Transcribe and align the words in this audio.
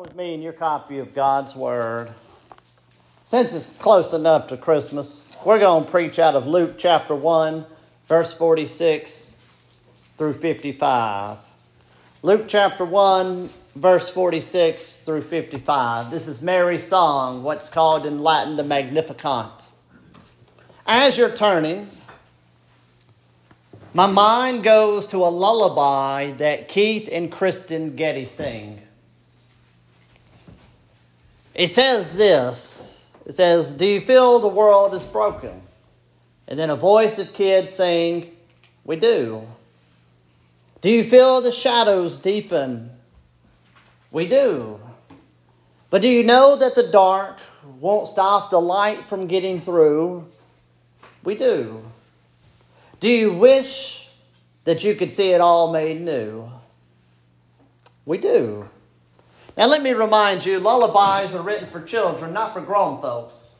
with 0.00 0.16
me 0.16 0.32
in 0.32 0.40
your 0.40 0.54
copy 0.54 0.98
of 0.98 1.12
God's 1.12 1.54
Word. 1.54 2.08
Since 3.26 3.52
it's 3.52 3.76
close 3.76 4.14
enough 4.14 4.48
to 4.48 4.56
Christmas, 4.56 5.36
we're 5.44 5.58
going 5.58 5.84
to 5.84 5.90
preach 5.90 6.18
out 6.18 6.34
of 6.34 6.46
Luke 6.46 6.76
chapter 6.78 7.14
1, 7.14 7.66
verse 8.08 8.32
46 8.32 9.38
through 10.16 10.32
55. 10.32 11.36
Luke 12.22 12.46
chapter 12.48 12.82
1, 12.82 13.50
verse 13.76 14.08
46 14.08 14.96
through 15.00 15.20
55. 15.20 16.10
This 16.10 16.28
is 16.28 16.40
Mary's 16.40 16.86
song, 16.86 17.42
what's 17.42 17.68
called 17.68 18.06
in 18.06 18.22
Latin 18.22 18.56
the 18.56 18.64
Magnificat. 18.64 19.68
As 20.86 21.18
you're 21.18 21.28
turning, 21.28 21.90
my 23.92 24.06
mind 24.06 24.64
goes 24.64 25.08
to 25.08 25.18
a 25.18 25.28
lullaby 25.28 26.30
that 26.38 26.68
Keith 26.68 27.06
and 27.12 27.30
Kristen 27.30 27.96
Getty 27.96 28.24
sing. 28.24 28.80
It 31.54 31.68
says 31.68 32.16
this 32.16 33.12
It 33.26 33.32
says, 33.32 33.74
Do 33.74 33.86
you 33.86 34.00
feel 34.00 34.38
the 34.38 34.48
world 34.48 34.94
is 34.94 35.06
broken? 35.06 35.60
And 36.48 36.58
then 36.58 36.70
a 36.70 36.76
voice 36.76 37.18
of 37.18 37.32
kids 37.32 37.70
saying, 37.70 38.30
We 38.84 38.96
do. 38.96 39.46
Do 40.80 40.90
you 40.90 41.04
feel 41.04 41.40
the 41.40 41.52
shadows 41.52 42.18
deepen? 42.18 42.90
We 44.10 44.26
do. 44.26 44.80
But 45.90 46.02
do 46.02 46.08
you 46.08 46.24
know 46.24 46.56
that 46.56 46.74
the 46.74 46.88
dark 46.88 47.38
won't 47.80 48.08
stop 48.08 48.50
the 48.50 48.60
light 48.60 49.06
from 49.06 49.26
getting 49.26 49.60
through? 49.60 50.26
We 51.22 51.34
do. 51.34 51.82
Do 52.98 53.08
you 53.08 53.32
wish 53.32 54.08
that 54.64 54.84
you 54.84 54.94
could 54.94 55.10
see 55.10 55.32
it 55.32 55.40
all 55.40 55.72
made 55.72 56.00
new? 56.00 56.48
We 58.06 58.18
do. 58.18 58.68
Now, 59.56 59.66
let 59.66 59.82
me 59.82 59.92
remind 59.92 60.46
you 60.46 60.58
lullabies 60.58 61.34
are 61.34 61.42
written 61.42 61.68
for 61.68 61.82
children, 61.82 62.32
not 62.32 62.52
for 62.52 62.60
grown 62.60 63.00
folks. 63.00 63.58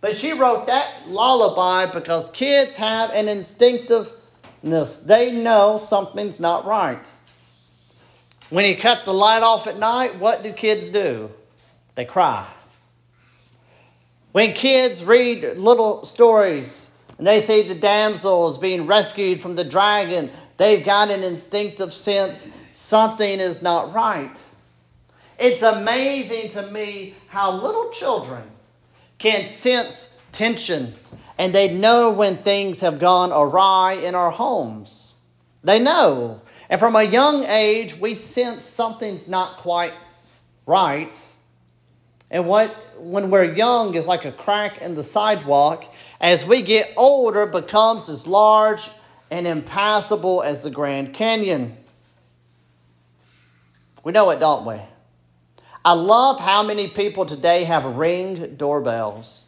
But 0.00 0.16
she 0.16 0.32
wrote 0.32 0.66
that 0.66 1.08
lullaby 1.08 1.92
because 1.92 2.30
kids 2.30 2.76
have 2.76 3.10
an 3.10 3.28
instinctiveness. 3.28 5.00
They 5.00 5.32
know 5.32 5.78
something's 5.78 6.40
not 6.40 6.64
right. 6.64 7.12
When 8.50 8.64
you 8.64 8.76
cut 8.76 9.04
the 9.04 9.12
light 9.12 9.42
off 9.42 9.66
at 9.66 9.78
night, 9.78 10.16
what 10.16 10.42
do 10.42 10.52
kids 10.52 10.88
do? 10.88 11.30
They 11.96 12.04
cry. 12.04 12.46
When 14.32 14.52
kids 14.52 15.04
read 15.04 15.44
little 15.56 16.04
stories 16.04 16.92
and 17.18 17.26
they 17.26 17.40
see 17.40 17.62
the 17.62 17.74
damsel 17.74 18.48
is 18.48 18.56
being 18.56 18.86
rescued 18.86 19.40
from 19.40 19.56
the 19.56 19.64
dragon, 19.64 20.30
they've 20.56 20.84
got 20.84 21.10
an 21.10 21.24
instinctive 21.24 21.92
sense 21.92 22.56
something 22.72 23.40
is 23.40 23.62
not 23.62 23.92
right. 23.92 24.47
It's 25.38 25.62
amazing 25.62 26.48
to 26.50 26.66
me 26.70 27.14
how 27.28 27.52
little 27.52 27.90
children 27.90 28.42
can 29.18 29.44
sense 29.44 30.20
tension 30.32 30.94
and 31.38 31.54
they 31.54 31.72
know 31.72 32.10
when 32.10 32.36
things 32.36 32.80
have 32.80 32.98
gone 32.98 33.30
awry 33.32 33.92
in 33.92 34.14
our 34.16 34.32
homes. 34.32 35.14
They 35.62 35.78
know. 35.78 36.40
And 36.68 36.80
from 36.80 36.96
a 36.96 37.04
young 37.04 37.44
age, 37.44 37.96
we 37.96 38.14
sense 38.16 38.64
something's 38.64 39.28
not 39.28 39.56
quite 39.58 39.92
right. 40.66 41.12
And 42.30 42.46
what, 42.46 42.70
when 42.98 43.30
we're 43.30 43.54
young, 43.54 43.94
is 43.94 44.06
like 44.06 44.24
a 44.24 44.32
crack 44.32 44.82
in 44.82 44.96
the 44.96 45.04
sidewalk. 45.04 45.84
As 46.20 46.44
we 46.44 46.62
get 46.62 46.92
older, 46.96 47.46
becomes 47.46 48.08
as 48.08 48.26
large 48.26 48.90
and 49.30 49.46
impassable 49.46 50.42
as 50.42 50.64
the 50.64 50.70
Grand 50.70 51.14
Canyon. 51.14 51.76
We 54.02 54.12
know 54.12 54.28
it, 54.30 54.40
don't 54.40 54.66
we? 54.66 54.80
I 55.84 55.92
love 55.92 56.40
how 56.40 56.64
many 56.64 56.88
people 56.88 57.24
today 57.24 57.62
have 57.64 57.84
ring 57.84 58.56
doorbells. 58.56 59.46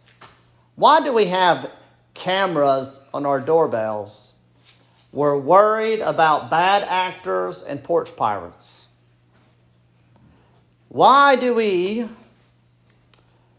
Why 0.76 1.02
do 1.02 1.12
we 1.12 1.24
have 1.26 1.68
cameras 2.14 3.04
on 3.12 3.26
our 3.26 3.40
doorbells? 3.40 4.36
We're 5.12 5.36
worried 5.36 5.98
about 6.00 6.50
bad 6.50 6.84
actors 6.84 7.64
and 7.64 7.82
porch 7.82 8.14
pirates. 8.16 8.86
Why 10.88 11.34
do 11.36 11.54
we? 11.54 12.06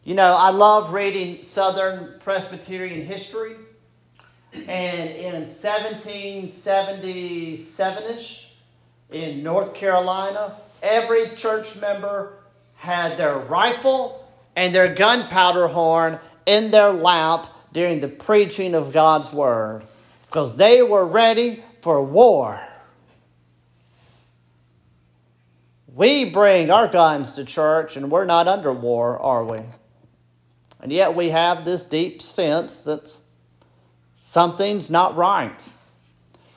You 0.04 0.16
know, 0.16 0.36
I 0.38 0.52
love 0.52 0.94
reading 0.94 1.42
Southern 1.42 2.20
Presbyterian 2.20 3.06
history. 3.06 3.56
And 4.54 5.10
in 5.12 5.46
1777 5.46 8.16
ish, 8.16 8.54
in 9.12 9.44
North 9.44 9.74
Carolina, 9.76 10.56
every 10.82 11.30
church 11.36 11.80
member 11.80 12.41
had 12.82 13.16
their 13.16 13.38
rifle 13.38 14.28
and 14.56 14.74
their 14.74 14.92
gunpowder 14.96 15.68
horn 15.68 16.18
in 16.48 16.72
their 16.72 16.92
lap 16.92 17.46
during 17.72 18.00
the 18.00 18.08
preaching 18.08 18.74
of 18.74 18.92
God's 18.92 19.32
word 19.32 19.84
because 20.26 20.58
they 20.58 20.82
were 20.82 21.06
ready 21.06 21.64
for 21.82 22.04
war. 22.04 22.60
We 25.94 26.26
bring 26.26 26.72
our 26.72 26.88
guns 26.88 27.34
to 27.34 27.46
church 27.46 27.96
and 27.96 28.10
we're 28.10 28.26
not 28.26 28.48
under 28.48 28.74
war, 28.74 29.20
are 29.20 29.46
we? 29.46 29.60
And 30.80 30.92
yet 30.92 31.14
we 31.14 31.30
have 31.30 31.64
this 31.64 31.86
deep 31.86 32.20
sense 32.20 32.86
that 32.86 33.16
something's 34.18 34.90
not 34.90 35.16
right. 35.16 35.72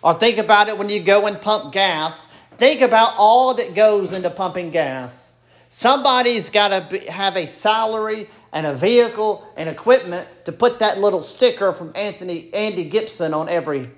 Or 0.00 0.14
think 0.14 0.38
about 0.38 0.68
it 0.68 0.78
when 0.78 0.88
you 0.88 1.00
go 1.00 1.26
and 1.26 1.38
pump 1.38 1.74
gas. 1.74 2.32
Think 2.56 2.80
about 2.80 3.12
all 3.18 3.52
that 3.52 3.74
goes 3.74 4.14
into 4.14 4.30
pumping 4.30 4.70
gas. 4.70 5.33
Somebody's 5.76 6.50
got 6.50 6.68
to 6.68 7.10
have 7.10 7.36
a 7.36 7.48
salary 7.48 8.30
and 8.52 8.64
a 8.64 8.74
vehicle 8.74 9.44
and 9.56 9.68
equipment 9.68 10.28
to 10.44 10.52
put 10.52 10.78
that 10.78 11.00
little 11.00 11.20
sticker 11.20 11.72
from 11.72 11.90
Anthony 11.96 12.48
Andy 12.54 12.84
Gibson 12.84 13.34
on 13.34 13.48
every 13.48 13.90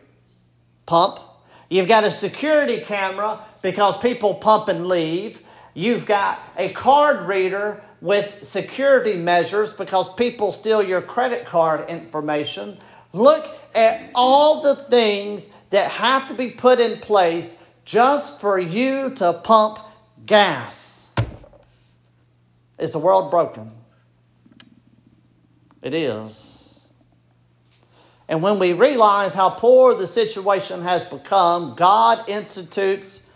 pump. 0.87 1.21
You've 1.69 1.87
got 1.87 2.05
a 2.05 2.11
security 2.11 2.81
camera 2.81 3.45
because 3.61 3.99
people 3.99 4.37
pump 4.37 4.69
and 4.69 4.87
leave. 4.87 5.43
You've 5.75 6.07
got 6.07 6.41
a 6.57 6.71
card 6.71 7.29
reader 7.29 7.83
with 8.01 8.43
security 8.43 9.19
measures 9.19 9.75
because 9.75 10.13
people 10.15 10.53
steal 10.53 10.83
your 10.83 11.03
credit 11.03 11.45
card 11.45 11.91
information. 11.91 12.79
Look 13.13 13.55
at 13.75 14.11
all 14.15 14.63
the 14.63 14.77
things 14.77 15.53
that 15.69 15.91
have 15.91 16.27
to 16.29 16.35
be 16.35 16.53
put 16.53 16.81
in 16.81 17.01
place 17.01 17.63
just 17.85 18.41
for 18.41 18.59
you 18.59 19.11
to 19.17 19.35
pump 19.35 19.79
gas. 20.25 20.96
Is 22.79 22.93
the 22.93 22.99
world 22.99 23.31
broken? 23.31 23.71
It 25.83 25.95
is. 25.95 26.87
And 28.29 28.43
when 28.43 28.59
we 28.59 28.73
realize 28.73 29.35
how 29.35 29.51
poor 29.51 29.95
the 29.95 30.07
situation 30.07 30.83
has 30.83 31.05
become, 31.05 31.75
God 31.75 32.29
institutes 32.29 33.29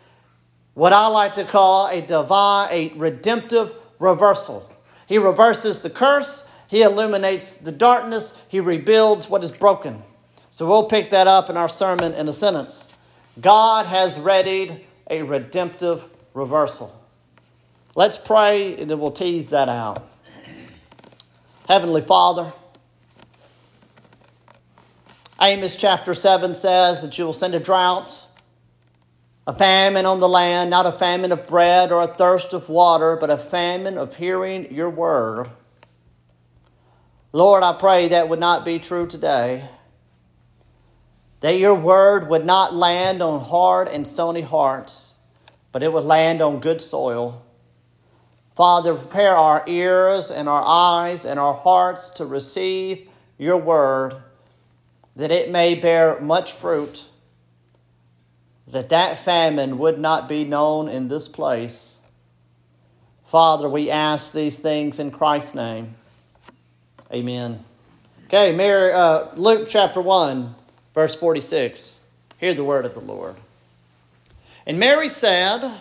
what 0.74 0.92
I 0.92 1.06
like 1.08 1.34
to 1.34 1.44
call 1.44 1.88
a 1.88 2.00
divine, 2.00 2.68
a 2.70 2.92
redemptive 2.96 3.72
reversal. 3.98 4.68
He 5.06 5.18
reverses 5.18 5.82
the 5.82 5.90
curse, 5.90 6.50
He 6.68 6.82
illuminates 6.82 7.56
the 7.56 7.72
darkness, 7.72 8.42
He 8.48 8.60
rebuilds 8.60 9.30
what 9.30 9.44
is 9.44 9.52
broken. 9.52 10.02
So 10.50 10.66
we'll 10.66 10.88
pick 10.88 11.10
that 11.10 11.28
up 11.28 11.48
in 11.48 11.56
our 11.56 11.68
sermon 11.68 12.12
in 12.14 12.28
a 12.28 12.32
sentence. 12.32 12.96
God 13.40 13.86
has 13.86 14.18
readied 14.18 14.84
a 15.08 15.22
redemptive 15.22 16.04
reversal. 16.34 16.99
Let's 18.00 18.16
pray 18.16 18.78
and 18.78 18.90
then 18.90 18.98
we'll 18.98 19.10
tease 19.10 19.50
that 19.50 19.68
out. 19.68 20.02
Heavenly 21.68 22.00
Father, 22.00 22.50
Amos 25.38 25.76
chapter 25.76 26.14
7 26.14 26.54
says 26.54 27.02
that 27.02 27.18
you 27.18 27.26
will 27.26 27.34
send 27.34 27.54
a 27.54 27.60
drought, 27.60 28.26
a 29.46 29.52
famine 29.52 30.06
on 30.06 30.18
the 30.18 30.30
land, 30.30 30.70
not 30.70 30.86
a 30.86 30.92
famine 30.92 31.30
of 31.30 31.46
bread 31.46 31.92
or 31.92 32.00
a 32.00 32.06
thirst 32.06 32.54
of 32.54 32.70
water, 32.70 33.18
but 33.20 33.28
a 33.28 33.36
famine 33.36 33.98
of 33.98 34.16
hearing 34.16 34.74
your 34.74 34.88
word. 34.88 35.50
Lord, 37.34 37.62
I 37.62 37.76
pray 37.78 38.08
that 38.08 38.30
would 38.30 38.41
not 38.41 38.64
be 38.64 38.78
true 38.78 39.06
today. 39.06 39.68
That 41.41 41.58
your 41.58 41.74
word 41.74 42.30
would 42.30 42.46
not 42.46 42.72
land 42.72 43.20
on 43.20 43.44
hard 43.44 43.88
and 43.88 44.06
stony 44.06 44.41
hearts, 44.41 45.16
but 45.70 45.82
it 45.82 45.92
would 45.92 46.04
land 46.04 46.41
on 46.41 46.60
good 46.60 46.80
soil. 46.80 47.44
Father, 48.54 48.94
prepare 48.94 49.34
our 49.34 49.62
ears 49.66 50.30
and 50.30 50.48
our 50.48 50.62
eyes 50.64 51.24
and 51.24 51.38
our 51.38 51.54
hearts 51.54 52.10
to 52.10 52.26
receive 52.26 53.08
your 53.38 53.56
word, 53.56 54.16
that 55.16 55.30
it 55.30 55.50
may 55.50 55.74
bear 55.74 56.20
much 56.20 56.52
fruit, 56.52 57.06
that 58.66 58.88
that 58.91 59.18
famine 59.18 59.78
would 59.78 59.98
not 59.98 60.28
be 60.28 60.44
known 60.44 60.88
in 60.88 61.08
this 61.08 61.26
place. 61.26 61.98
Father, 63.24 63.68
we 63.68 63.91
ask 63.91 64.34
these 64.34 64.58
things 64.58 64.98
in 64.98 65.10
Christ's 65.10 65.54
name. 65.54 65.94
Amen. 67.12 67.64
Okay, 68.26 68.53
Mary, 68.54 68.92
uh, 68.92 69.26
Luke 69.34 69.68
chapter 69.68 70.00
1, 70.00 70.54
verse 70.94 71.16
46. 71.16 72.04
Hear 72.38 72.54
the 72.54 72.64
word 72.64 72.84
of 72.84 72.94
the 72.94 73.00
Lord. 73.00 73.36
And 74.66 74.78
Mary 74.78 75.08
said, 75.08 75.80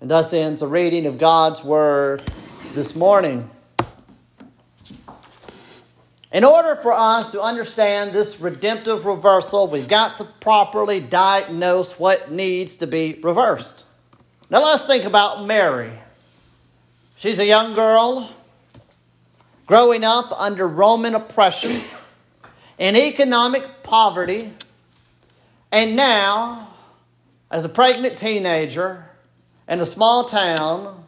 And 0.00 0.10
thus 0.10 0.32
ends 0.32 0.62
a 0.62 0.66
reading 0.66 1.04
of 1.04 1.18
God's 1.18 1.62
word 1.62 2.22
this 2.72 2.96
morning. 2.96 3.50
In 6.32 6.42
order 6.42 6.76
for 6.76 6.92
us 6.92 7.32
to 7.32 7.42
understand 7.42 8.12
this 8.12 8.40
redemptive 8.40 9.04
reversal, 9.04 9.66
we've 9.66 9.88
got 9.88 10.16
to 10.16 10.24
properly 10.24 11.00
diagnose 11.00 12.00
what 12.00 12.30
needs 12.30 12.76
to 12.76 12.86
be 12.86 13.20
reversed. 13.22 13.84
Now 14.48 14.64
let's 14.64 14.86
think 14.86 15.04
about 15.04 15.44
Mary. 15.44 15.92
She's 17.16 17.38
a 17.38 17.46
young 17.46 17.74
girl 17.74 18.34
growing 19.66 20.02
up 20.02 20.32
under 20.32 20.66
Roman 20.66 21.14
oppression 21.14 21.82
and 22.78 22.96
economic 22.96 23.82
poverty, 23.82 24.50
and 25.70 25.94
now, 25.94 26.68
as 27.50 27.66
a 27.66 27.68
pregnant 27.68 28.16
teenager 28.16 29.09
in 29.70 29.80
a 29.80 29.86
small 29.86 30.24
town, 30.24 31.04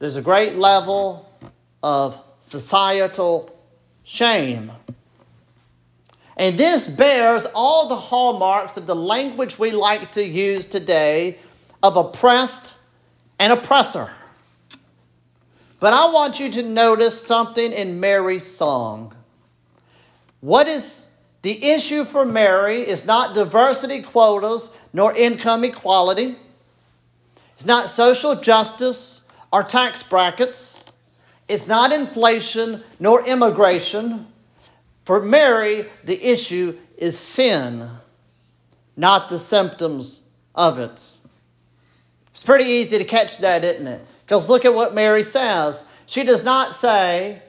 there's 0.00 0.16
a 0.16 0.22
great 0.22 0.56
level 0.56 1.30
of 1.82 2.20
societal 2.40 3.56
shame. 4.02 4.72
And 6.36 6.58
this 6.58 6.88
bears 6.88 7.46
all 7.54 7.88
the 7.88 7.96
hallmarks 7.96 8.76
of 8.76 8.86
the 8.86 8.96
language 8.96 9.58
we 9.58 9.70
like 9.70 10.10
to 10.12 10.26
use 10.26 10.66
today 10.66 11.38
of 11.82 11.96
oppressed 11.96 12.76
and 13.38 13.52
oppressor. 13.52 14.10
But 15.78 15.92
I 15.92 16.12
want 16.12 16.40
you 16.40 16.50
to 16.50 16.62
notice 16.62 17.24
something 17.24 17.72
in 17.72 18.00
Mary's 18.00 18.44
song. 18.44 19.14
What 20.40 20.66
is 20.66 21.16
the 21.42 21.64
issue 21.64 22.04
for 22.04 22.24
Mary 22.24 22.80
is 22.80 23.06
not 23.06 23.34
diversity 23.34 24.02
quotas 24.02 24.76
nor 24.92 25.14
income 25.14 25.62
equality. 25.62 26.34
It's 27.56 27.66
not 27.66 27.90
social 27.90 28.36
justice 28.36 29.26
or 29.50 29.62
tax 29.62 30.02
brackets. 30.02 30.92
It's 31.48 31.66
not 31.66 31.90
inflation 31.90 32.84
nor 33.00 33.26
immigration. 33.26 34.26
For 35.04 35.22
Mary, 35.22 35.86
the 36.04 36.22
issue 36.22 36.76
is 36.98 37.18
sin, 37.18 37.88
not 38.94 39.30
the 39.30 39.38
symptoms 39.38 40.28
of 40.54 40.78
it. 40.78 41.12
It's 42.30 42.42
pretty 42.42 42.64
easy 42.64 42.98
to 42.98 43.04
catch 43.04 43.38
that, 43.38 43.64
isn't 43.64 43.86
it? 43.86 44.04
Because 44.26 44.50
look 44.50 44.66
at 44.66 44.74
what 44.74 44.94
Mary 44.94 45.22
says. 45.22 45.90
She 46.04 46.24
does 46.24 46.44
not 46.44 46.74
say, 46.74 47.40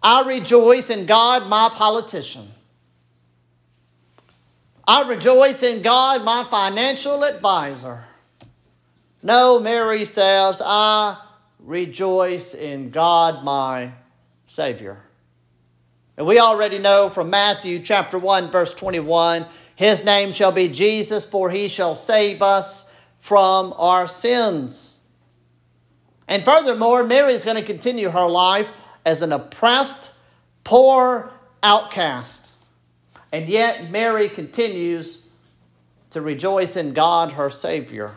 I 0.00 0.24
rejoice 0.28 0.90
in 0.90 1.06
God, 1.06 1.48
my 1.48 1.68
politician. 1.72 2.52
I 4.86 5.08
rejoice 5.08 5.64
in 5.64 5.82
God, 5.82 6.24
my 6.24 6.44
financial 6.44 7.24
advisor. 7.24 8.04
No, 9.26 9.58
Mary 9.58 10.04
says, 10.04 10.62
I 10.64 11.20
rejoice 11.58 12.54
in 12.54 12.90
God 12.90 13.44
my 13.44 13.90
Savior. 14.44 15.02
And 16.16 16.28
we 16.28 16.38
already 16.38 16.78
know 16.78 17.10
from 17.10 17.28
Matthew 17.28 17.80
chapter 17.80 18.20
1, 18.20 18.52
verse 18.52 18.72
21 18.72 19.44
His 19.74 20.04
name 20.04 20.30
shall 20.30 20.52
be 20.52 20.68
Jesus, 20.68 21.26
for 21.26 21.50
he 21.50 21.66
shall 21.66 21.96
save 21.96 22.40
us 22.40 22.88
from 23.18 23.74
our 23.78 24.06
sins. 24.06 25.00
And 26.28 26.44
furthermore, 26.44 27.02
Mary 27.02 27.32
is 27.32 27.44
going 27.44 27.56
to 27.56 27.64
continue 27.64 28.10
her 28.10 28.28
life 28.28 28.70
as 29.04 29.22
an 29.22 29.32
oppressed, 29.32 30.14
poor 30.62 31.32
outcast. 31.64 32.54
And 33.32 33.48
yet, 33.48 33.90
Mary 33.90 34.28
continues 34.28 35.26
to 36.10 36.20
rejoice 36.20 36.76
in 36.76 36.92
God, 36.92 37.32
her 37.32 37.50
Savior. 37.50 38.14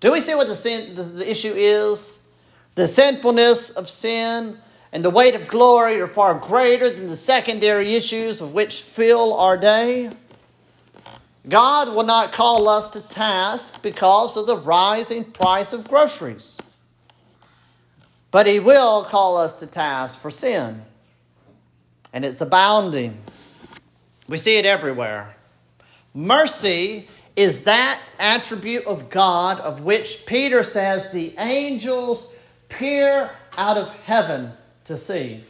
Do 0.00 0.12
we 0.12 0.20
see 0.20 0.34
what 0.34 0.48
the, 0.48 0.54
sin, 0.54 0.94
the 0.94 1.30
issue 1.30 1.52
is? 1.54 2.28
The 2.74 2.86
sinfulness 2.86 3.70
of 3.70 3.88
sin 3.88 4.58
and 4.92 5.04
the 5.04 5.10
weight 5.10 5.34
of 5.34 5.48
glory 5.48 6.00
are 6.00 6.06
far 6.06 6.34
greater 6.34 6.90
than 6.90 7.06
the 7.06 7.16
secondary 7.16 7.94
issues 7.94 8.40
of 8.40 8.54
which 8.54 8.82
fill 8.82 9.34
our 9.34 9.56
day. 9.56 10.10
God 11.48 11.94
will 11.94 12.04
not 12.04 12.32
call 12.32 12.68
us 12.68 12.88
to 12.88 13.00
task 13.00 13.82
because 13.82 14.36
of 14.36 14.46
the 14.46 14.56
rising 14.56 15.24
price 15.24 15.72
of 15.72 15.86
groceries, 15.86 16.60
but 18.30 18.46
He 18.46 18.58
will 18.58 19.04
call 19.04 19.36
us 19.36 19.54
to 19.60 19.66
task 19.66 20.20
for 20.20 20.30
sin, 20.30 20.82
and 22.12 22.24
it's 22.24 22.40
abounding. 22.40 23.16
We 24.28 24.38
see 24.38 24.56
it 24.56 24.66
everywhere. 24.66 25.36
Mercy 26.12 27.08
is 27.36 27.64
that 27.64 28.00
attribute 28.18 28.86
of 28.86 29.10
God 29.10 29.60
of 29.60 29.82
which 29.82 30.24
Peter 30.26 30.64
says 30.64 31.12
the 31.12 31.34
angels 31.38 32.34
peer 32.68 33.30
out 33.56 33.76
of 33.76 33.94
heaven 34.00 34.52
to 34.84 34.96
see. 34.96 35.44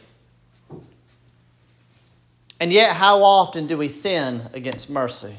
And 2.59 2.73
yet, 2.73 2.95
how 2.95 3.23
often 3.23 3.67
do 3.67 3.77
we 3.77 3.87
sin 3.87 4.41
against 4.53 4.89
mercy? 4.89 5.35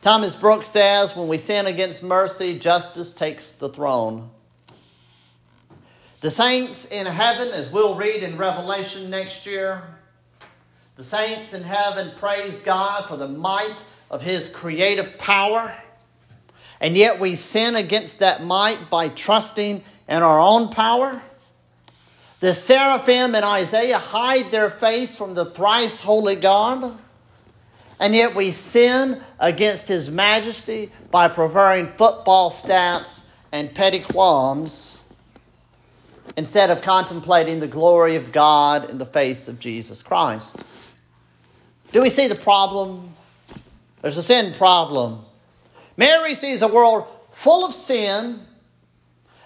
Thomas 0.00 0.34
Brooks 0.34 0.68
says 0.68 1.16
when 1.16 1.28
we 1.28 1.38
sin 1.38 1.66
against 1.66 2.02
mercy, 2.02 2.58
justice 2.58 3.12
takes 3.12 3.52
the 3.52 3.68
throne. 3.68 4.30
The 6.20 6.30
saints 6.30 6.90
in 6.90 7.06
heaven, 7.06 7.48
as 7.48 7.70
we'll 7.70 7.94
read 7.94 8.22
in 8.22 8.38
Revelation 8.38 9.10
next 9.10 9.46
year, 9.46 9.82
the 10.96 11.04
saints 11.04 11.52
in 11.52 11.62
heaven 11.62 12.10
praise 12.16 12.62
God 12.62 13.06
for 13.06 13.16
the 13.16 13.28
might 13.28 13.84
of 14.10 14.22
His 14.22 14.48
creative 14.48 15.18
power, 15.18 15.74
and 16.80 16.96
yet 16.96 17.18
we 17.20 17.34
sin 17.34 17.76
against 17.76 18.20
that 18.20 18.42
might 18.42 18.90
by 18.90 19.08
trusting 19.08 19.82
in 20.08 20.22
our 20.22 20.40
own 20.40 20.68
power. 20.70 21.20
The 22.40 22.52
seraphim 22.52 23.34
in 23.34 23.42
Isaiah 23.42 23.98
hide 23.98 24.50
their 24.50 24.70
face 24.70 25.16
from 25.16 25.34
the 25.34 25.46
thrice 25.46 26.00
holy 26.00 26.36
God, 26.36 26.96
and 27.98 28.14
yet 28.14 28.34
we 28.34 28.50
sin 28.50 29.22
against 29.40 29.88
His 29.88 30.10
majesty 30.10 30.92
by 31.10 31.28
preferring 31.28 31.86
football 31.88 32.50
stats 32.50 33.28
and 33.52 33.74
petty 33.74 34.00
qualms 34.00 35.00
instead 36.36 36.68
of 36.68 36.82
contemplating 36.82 37.60
the 37.60 37.66
glory 37.66 38.16
of 38.16 38.32
God 38.32 38.90
in 38.90 38.98
the 38.98 39.06
face 39.06 39.48
of 39.48 39.58
Jesus 39.58 40.02
Christ. 40.02 40.56
Do 41.92 42.02
we 42.02 42.10
see 42.10 42.28
the 42.28 42.34
problem? 42.34 43.14
There's 44.06 44.18
a 44.18 44.22
sin 44.22 44.54
problem. 44.54 45.18
Mary 45.96 46.36
sees 46.36 46.62
a 46.62 46.68
world 46.68 47.08
full 47.32 47.66
of 47.66 47.74
sin, 47.74 48.38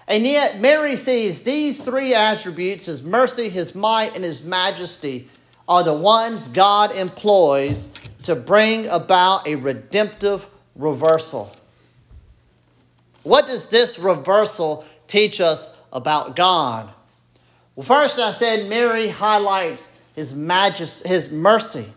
and 0.07 0.23
yet 0.23 0.59
Mary 0.59 0.97
sees 0.97 1.41
these 1.41 1.83
three 1.83 2.13
attributes 2.13 2.85
his 2.85 3.01
mercy, 3.01 3.49
his 3.49 3.73
might, 3.73 4.13
and 4.13 4.23
his 4.23 4.45
majesty 4.45 5.27
are 5.67 5.83
the 5.83 5.95
ones 5.95 6.47
God 6.47 6.91
employs 6.91 7.91
to 8.21 8.35
bring 8.35 8.87
about 8.89 9.47
a 9.47 9.55
redemptive 9.55 10.47
reversal. 10.75 11.57
What 13.23 13.47
does 13.47 13.69
this 13.69 13.97
reversal 13.97 14.85
teach 15.07 15.41
us 15.41 15.75
about 15.91 16.35
God? 16.35 16.87
Well, 17.75 17.83
first 17.83 18.19
I 18.19 18.29
said 18.29 18.69
Mary 18.69 19.09
highlights 19.09 19.99
his 20.13 20.35
majesty, 20.35 21.09
his 21.09 21.33
mercy. 21.33 21.87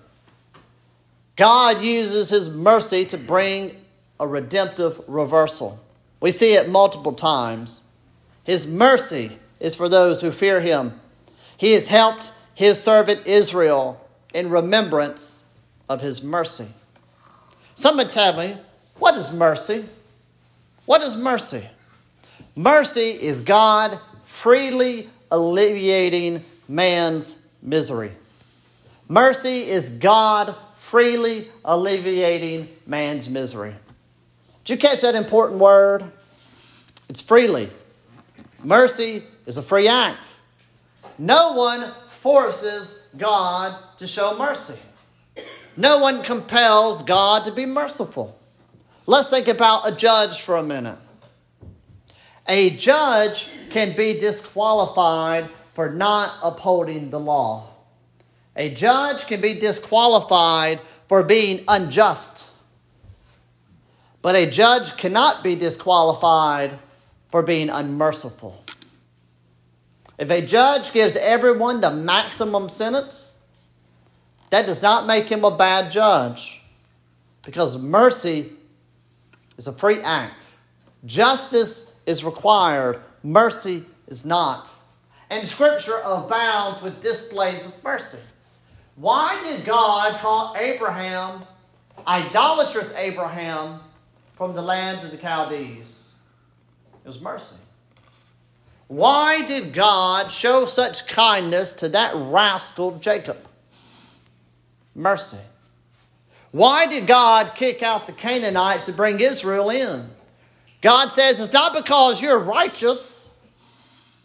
God 1.37 1.83
uses 1.83 2.31
his 2.31 2.49
mercy 2.49 3.05
to 3.07 3.19
bring 3.19 3.77
a 4.21 4.27
redemptive 4.27 5.01
reversal. 5.09 5.81
We 6.21 6.31
see 6.31 6.55
it 6.55 6.69
multiple 6.69 7.13
times. 7.13 7.85
His 8.45 8.71
mercy 8.71 9.33
is 9.59 9.75
for 9.75 9.89
those 9.89 10.21
who 10.21 10.31
fear 10.31 10.61
him. 10.61 11.01
He 11.57 11.73
has 11.73 11.89
helped 11.89 12.33
his 12.55 12.83
servant 12.83 13.27
Israel 13.27 14.01
in 14.33 14.51
remembrance 14.51 15.51
of 15.89 16.01
his 16.01 16.23
mercy. 16.23 16.69
Someone 17.75 18.09
tell 18.09 18.37
me, 18.37 18.57
what 18.99 19.15
is 19.15 19.35
mercy? 19.35 19.85
What 20.87 21.03
is 21.03 21.17
mercy? 21.17 21.67
Mercy 22.55 23.11
is 23.11 23.41
God 23.41 23.99
freely 24.23 25.09
alleviating 25.31 26.45
man's 26.69 27.49
misery. 27.61 28.13
Mercy 29.09 29.67
is 29.67 29.91
God 29.91 30.55
freely 30.85 31.49
alleviating 31.65 32.69
man's 32.87 33.31
misery. 33.31 33.75
Did 34.65 34.75
you 34.75 34.79
catch 34.79 35.01
that 35.01 35.15
important 35.15 35.59
word? 35.59 36.05
It's 37.09 37.23
freely. 37.23 37.71
Mercy 38.63 39.23
is 39.47 39.57
a 39.57 39.63
free 39.63 39.89
act. 39.89 40.39
No 41.17 41.55
one 41.55 41.91
forces 42.09 43.09
God 43.17 43.75
to 43.97 44.07
show 44.07 44.37
mercy. 44.37 44.79
No 45.75 46.01
one 46.01 46.23
compels 46.23 47.03
God 47.03 47.47
to 47.47 47.53
be 47.53 47.65
merciful. 47.65 48.39
Let's 49.07 49.31
think 49.31 49.49
about 49.49 49.89
a 49.91 49.97
judge 49.97 50.43
for 50.43 50.57
a 50.57 50.63
minute. 50.63 50.99
A 52.47 52.71
judge 52.77 53.49
can 53.71 53.97
be 53.97 54.21
disqualified 54.21 55.49
for 55.73 55.91
not 55.91 56.35
upholding 56.43 57.09
the 57.09 57.19
law. 57.19 57.74
A 58.57 58.71
judge 58.71 59.27
can 59.27 59.41
be 59.41 59.55
disqualified 59.55 60.81
for 61.09 61.23
being 61.23 61.65
unjust. 61.69 62.51
But 64.23 64.37
a 64.37 64.49
judge 64.49 64.97
cannot 64.97 65.43
be 65.43 65.55
disqualified 65.55 66.79
for 67.29 67.43
being 67.43 67.69
unmerciful. 67.69 68.65
If 70.19 70.31
a 70.31 70.41
judge 70.41 70.93
gives 70.93 71.17
everyone 71.17 71.81
the 71.81 71.91
maximum 71.91 72.69
sentence, 72.69 73.37
that 74.51 74.67
does 74.67 74.83
not 74.83 75.07
make 75.07 75.29
him 75.29 75.45
a 75.45 75.57
bad 75.57 75.91
judge 75.91 76.63
because 77.45 77.77
mercy 77.77 78.53
is 79.57 79.67
a 79.67 79.73
free 79.73 80.01
act. 80.01 80.57
Justice 81.05 82.01
is 82.07 82.25
required, 82.25 83.01
mercy 83.23 83.85
is 84.07 84.25
not. 84.25 84.71
And 85.29 85.47
Scripture 85.47 86.01
abounds 86.05 86.83
with 86.83 87.03
displays 87.03 87.67
of 87.67 87.83
mercy. 87.83 88.21
Why 88.97 89.41
did 89.43 89.65
God 89.65 90.19
call 90.21 90.55
Abraham, 90.57 91.45
idolatrous 92.07 92.97
Abraham, 92.97 93.81
from 94.35 94.55
the 94.55 94.63
land 94.63 95.05
of 95.05 95.11
the 95.11 95.19
Chaldees? 95.19 96.13
It 97.05 97.09
was 97.09 97.21
mercy. 97.21 97.61
Why 98.87 99.45
did 99.45 99.73
God 99.73 100.31
show 100.31 100.65
such 100.67 101.07
kindness 101.09 101.75
to 101.75 101.89
that 101.91 102.13
rascal 102.15 102.99
Jacob? 102.99 103.39
Mercy. 104.95 105.39
Why 106.53 106.87
did 106.87 107.09
God 107.09 107.57
kick 107.57 107.83
out 107.83 108.07
the 108.07 108.13
Canaanites 108.13 108.87
and 108.87 108.97
bring 108.97 109.19
Israel 109.19 109.71
in? 109.71 110.09
God 110.81 111.11
says 111.11 111.41
it's 111.41 111.53
not 111.53 111.75
because 111.75 112.23
you're 112.23 112.39
righteous, 112.39 113.37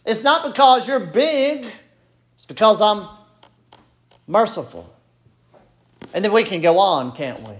it's 0.06 0.22
not 0.22 0.46
because 0.46 0.86
you're 0.86 1.00
big, 1.00 1.66
it's 2.34 2.46
because 2.46 2.80
I'm 2.80 3.08
merciful. 4.30 4.88
And 6.14 6.24
then 6.24 6.32
we 6.32 6.44
can 6.44 6.60
go 6.60 6.78
on, 6.78 7.12
can't 7.12 7.40
we? 7.42 7.54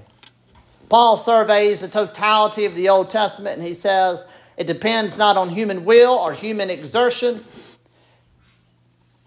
Paul 0.88 1.16
surveys 1.16 1.82
the 1.82 1.88
totality 1.88 2.64
of 2.64 2.74
the 2.74 2.88
Old 2.88 3.10
Testament 3.10 3.58
and 3.58 3.66
he 3.66 3.72
says 3.72 4.30
it 4.56 4.66
depends 4.66 5.18
not 5.18 5.36
on 5.36 5.48
human 5.48 5.84
will 5.84 6.14
or 6.14 6.32
human 6.32 6.70
exertion, 6.70 7.44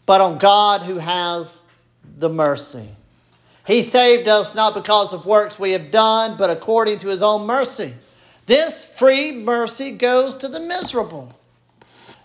but 0.05 0.21
on 0.21 0.38
God 0.38 0.81
who 0.81 0.97
has 0.97 1.67
the 2.17 2.29
mercy. 2.29 2.89
He 3.65 3.81
saved 3.81 4.27
us 4.27 4.55
not 4.55 4.73
because 4.73 5.13
of 5.13 5.25
works 5.25 5.57
we 5.57 5.71
have 5.71 5.89
done, 5.89 6.35
but 6.38 6.50
according 6.50 7.00
to 7.00 7.07
his 7.07 7.23
own 7.23 7.47
mercy. 7.47 7.93
This 8.45 8.97
free 8.97 9.31
mercy 9.31 9.91
goes 9.91 10.35
to 10.38 10.50
the 10.50 10.59
miserable. 10.59 11.33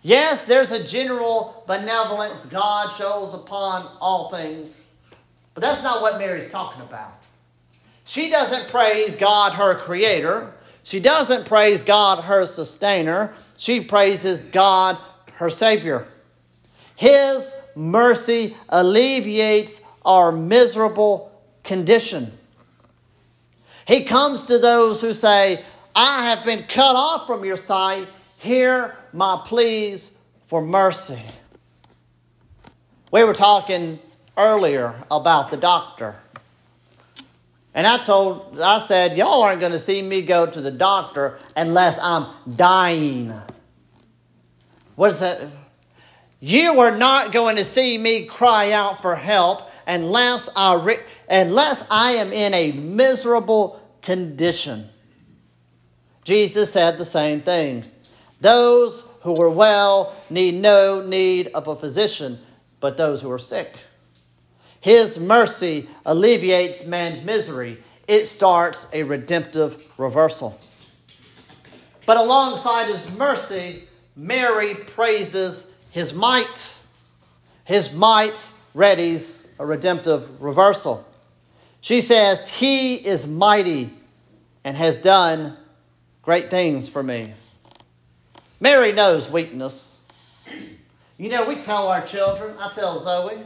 Yes, 0.02 0.46
there's 0.46 0.72
a 0.72 0.84
general 0.84 1.62
benevolence 1.66 2.46
God 2.46 2.90
shows 2.96 3.34
upon 3.34 3.88
all 4.00 4.30
things, 4.30 4.84
but 5.58 5.66
that's 5.66 5.82
not 5.82 6.02
what 6.02 6.20
Mary's 6.20 6.52
talking 6.52 6.82
about. 6.82 7.14
She 8.04 8.30
doesn't 8.30 8.68
praise 8.68 9.16
God, 9.16 9.54
her 9.54 9.74
creator. 9.74 10.52
She 10.84 11.00
doesn't 11.00 11.48
praise 11.48 11.82
God, 11.82 12.22
her 12.26 12.46
sustainer. 12.46 13.34
She 13.56 13.80
praises 13.80 14.46
God, 14.46 14.96
her 15.32 15.50
Savior. 15.50 16.06
His 16.94 17.72
mercy 17.74 18.56
alleviates 18.68 19.84
our 20.04 20.30
miserable 20.30 21.32
condition. 21.64 22.30
He 23.84 24.04
comes 24.04 24.44
to 24.44 24.60
those 24.60 25.00
who 25.00 25.12
say, 25.12 25.64
I 25.92 26.26
have 26.26 26.44
been 26.44 26.62
cut 26.68 26.94
off 26.94 27.26
from 27.26 27.44
your 27.44 27.56
sight. 27.56 28.06
Hear 28.38 28.96
my 29.12 29.42
pleas 29.44 30.20
for 30.46 30.62
mercy. 30.62 31.20
We 33.10 33.24
were 33.24 33.34
talking 33.34 33.98
earlier 34.38 34.95
about 35.11 35.50
the 35.50 35.57
doctor. 35.57 36.21
And 37.75 37.87
I 37.87 37.99
told, 37.99 38.59
I 38.61 38.78
said, 38.78 39.16
y'all 39.16 39.42
aren't 39.42 39.61
going 39.61 39.73
to 39.73 39.78
see 39.78 40.00
me 40.00 40.23
go 40.23 40.47
to 40.47 40.61
the 40.61 40.71
doctor 40.71 41.38
unless 41.57 41.99
I'm 42.00 42.26
dying. 42.57 43.33
What 44.97 45.11
is 45.11 45.21
that? 45.21 45.47
You 46.40 46.80
are 46.80 46.97
not 46.97 47.33
going 47.33 47.57
to 47.57 47.64
see 47.64 47.99
me 47.99 48.25
cry 48.25 48.73
out 48.73 49.02
for 49.02 49.16
help 49.16 49.62
unless 49.87 50.49
I, 50.57 50.75
re- 50.83 51.02
unless 51.28 51.88
I 51.90 52.12
am 52.12 52.33
in 52.33 52.54
a 52.54 52.73
miserable 52.73 53.80
condition. 54.02 54.88
Jesus 56.25 56.73
said 56.73 56.99
the 56.99 57.04
same 57.04 57.40
thing. 57.40 57.85
Those 58.40 59.12
who 59.23 59.40
are 59.40 59.50
well 59.50 60.14
need 60.30 60.54
no 60.54 61.04
need 61.04 61.49
of 61.49 61.66
a 61.66 61.75
physician, 61.75 62.38
but 62.80 62.97
those 62.97 63.23
who 63.23 63.30
are 63.33 63.38
sick. 63.38 63.75
His 64.80 65.18
mercy 65.18 65.88
alleviates 66.06 66.87
man's 66.87 67.25
misery. 67.25 67.78
It 68.06 68.26
starts 68.26 68.92
a 68.94 69.02
redemptive 69.02 69.85
reversal. 69.99 70.58
But 72.06 72.16
alongside 72.16 72.87
his 72.87 73.16
mercy, 73.18 73.85
Mary 74.16 74.75
praises 74.75 75.78
his 75.90 76.14
might. 76.14 76.78
His 77.64 77.94
might 77.94 78.50
readies 78.75 79.52
a 79.58 79.66
redemptive 79.66 80.40
reversal. 80.40 81.06
She 81.80 82.00
says, 82.00 82.58
He 82.58 82.94
is 82.94 83.26
mighty 83.26 83.90
and 84.64 84.76
has 84.76 85.00
done 85.00 85.56
great 86.23 86.50
things 86.50 86.88
for 86.88 87.02
me. 87.02 87.32
Mary 88.61 88.92
knows 88.92 89.30
weakness. 89.30 90.00
You 91.16 91.30
know, 91.30 91.49
we 91.49 91.56
tell 91.56 91.88
our 91.88 92.04
children, 92.06 92.56
I 92.58 92.73
tell 92.73 92.99
Zoe, 92.99 93.38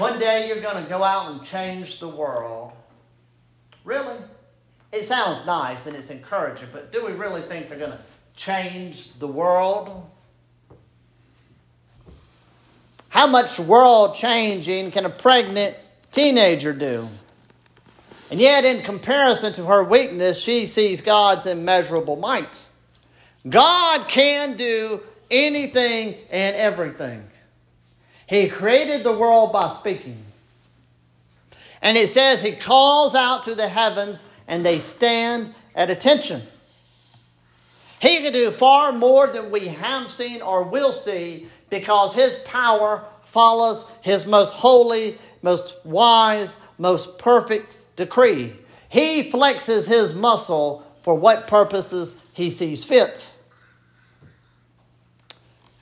one 0.00 0.18
day 0.18 0.48
you're 0.48 0.60
going 0.60 0.82
to 0.82 0.88
go 0.88 1.04
out 1.04 1.30
and 1.30 1.44
change 1.44 2.00
the 2.00 2.08
world. 2.08 2.72
Really? 3.84 4.16
It 4.92 5.04
sounds 5.04 5.46
nice 5.46 5.86
and 5.86 5.94
it's 5.94 6.10
encouraging, 6.10 6.68
but 6.72 6.90
do 6.90 7.04
we 7.04 7.12
really 7.12 7.42
think 7.42 7.68
they're 7.68 7.78
going 7.78 7.92
to 7.92 8.00
change 8.34 9.12
the 9.14 9.28
world? 9.28 10.08
How 13.10 13.26
much 13.26 13.58
world 13.58 14.14
changing 14.14 14.90
can 14.90 15.04
a 15.04 15.10
pregnant 15.10 15.76
teenager 16.10 16.72
do? 16.72 17.06
And 18.30 18.40
yet, 18.40 18.64
in 18.64 18.82
comparison 18.82 19.52
to 19.54 19.64
her 19.64 19.82
weakness, 19.82 20.40
she 20.40 20.66
sees 20.66 21.00
God's 21.00 21.46
immeasurable 21.46 22.14
might. 22.14 22.68
God 23.48 24.06
can 24.06 24.56
do 24.56 25.00
anything 25.30 26.14
and 26.30 26.54
everything. 26.54 27.29
He 28.30 28.48
created 28.48 29.02
the 29.02 29.12
world 29.12 29.52
by 29.52 29.66
speaking. 29.66 30.16
And 31.82 31.96
it 31.96 32.08
says 32.08 32.44
he 32.44 32.52
calls 32.52 33.16
out 33.16 33.42
to 33.42 33.56
the 33.56 33.66
heavens 33.66 34.30
and 34.46 34.64
they 34.64 34.78
stand 34.78 35.52
at 35.74 35.90
attention. 35.90 36.40
He 38.00 38.20
can 38.20 38.32
do 38.32 38.52
far 38.52 38.92
more 38.92 39.26
than 39.26 39.50
we 39.50 39.66
have 39.66 40.12
seen 40.12 40.42
or 40.42 40.62
will 40.62 40.92
see 40.92 41.48
because 41.70 42.14
his 42.14 42.36
power 42.46 43.04
follows 43.24 43.90
his 44.00 44.28
most 44.28 44.54
holy, 44.54 45.18
most 45.42 45.84
wise, 45.84 46.60
most 46.78 47.18
perfect 47.18 47.78
decree. 47.96 48.52
He 48.88 49.28
flexes 49.28 49.88
his 49.88 50.14
muscle 50.14 50.86
for 51.02 51.16
what 51.16 51.48
purposes 51.48 52.24
he 52.32 52.48
sees 52.48 52.84
fit. 52.84 53.34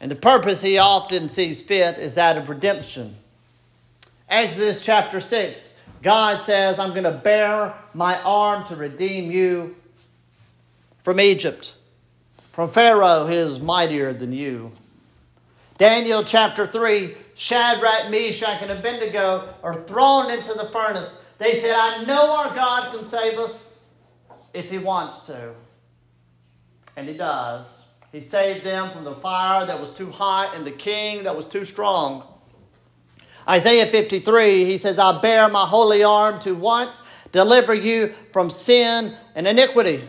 And 0.01 0.11
the 0.11 0.17
purpose 0.17 0.63
he 0.63 0.79
often 0.79 1.29
sees 1.29 1.63
fit 1.63 1.99
is 1.99 2.15
that 2.15 2.37
of 2.37 2.49
redemption. 2.49 3.17
Exodus 4.29 4.85
chapter 4.85 5.21
6, 5.21 5.85
God 6.03 6.39
says, 6.39 6.79
I'm 6.79 6.91
going 6.91 7.05
to 7.05 7.11
bare 7.11 7.75
my 7.95 8.21
arm 8.23 8.67
to 8.69 8.77
redeem 8.77 9.31
you 9.31 9.77
from 11.03 11.21
Egypt. 11.21 11.75
from 12.53 12.69
Pharaoh 12.69 13.27
who 13.27 13.33
is 13.33 13.61
mightier 13.61 14.13
than 14.13 14.33
you. 14.33 14.73
Daniel 15.79 16.25
chapter 16.25 16.67
3 16.67 17.15
Shadrach, 17.35 18.11
Meshach, 18.11 18.63
and 18.63 18.73
Abednego 18.73 19.49
are 19.63 19.83
thrown 19.83 20.29
into 20.33 20.55
the 20.55 20.65
furnace. 20.65 21.33
They 21.39 21.55
said, 21.55 21.73
I 21.73 22.03
know 22.03 22.37
our 22.37 22.53
God 22.53 22.93
can 22.93 23.05
save 23.05 23.39
us 23.39 23.87
if 24.53 24.71
he 24.71 24.79
wants 24.79 25.27
to. 25.27 25.55
And 26.97 27.09
he 27.09 27.17
does. 27.17 27.78
He 28.13 28.21
saved 28.21 28.65
them 28.65 28.91
from 28.91 29.05
the 29.05 29.15
fire 29.15 29.67
that 29.67 29.81
was 29.81 29.97
too 29.97 30.11
hot 30.11 30.55
and 30.55 30.65
the 30.65 30.71
king 30.71 31.25
that 31.25 31.37
was 31.37 31.47
too 31.47 31.65
strong. 31.65 32.25
Isaiah 33.47 33.87
53, 33.87 34.65
he 34.65 34.77
says, 34.77 34.99
I 34.99 35.21
bare 35.21 35.49
my 35.49 35.65
holy 35.65 36.03
arm 36.03 36.39
to 36.41 36.55
what? 36.55 37.01
Deliver 37.33 37.75
you 37.75 38.09
from 38.33 38.51
sin 38.51 39.15
and 39.35 39.47
iniquity. 39.47 40.03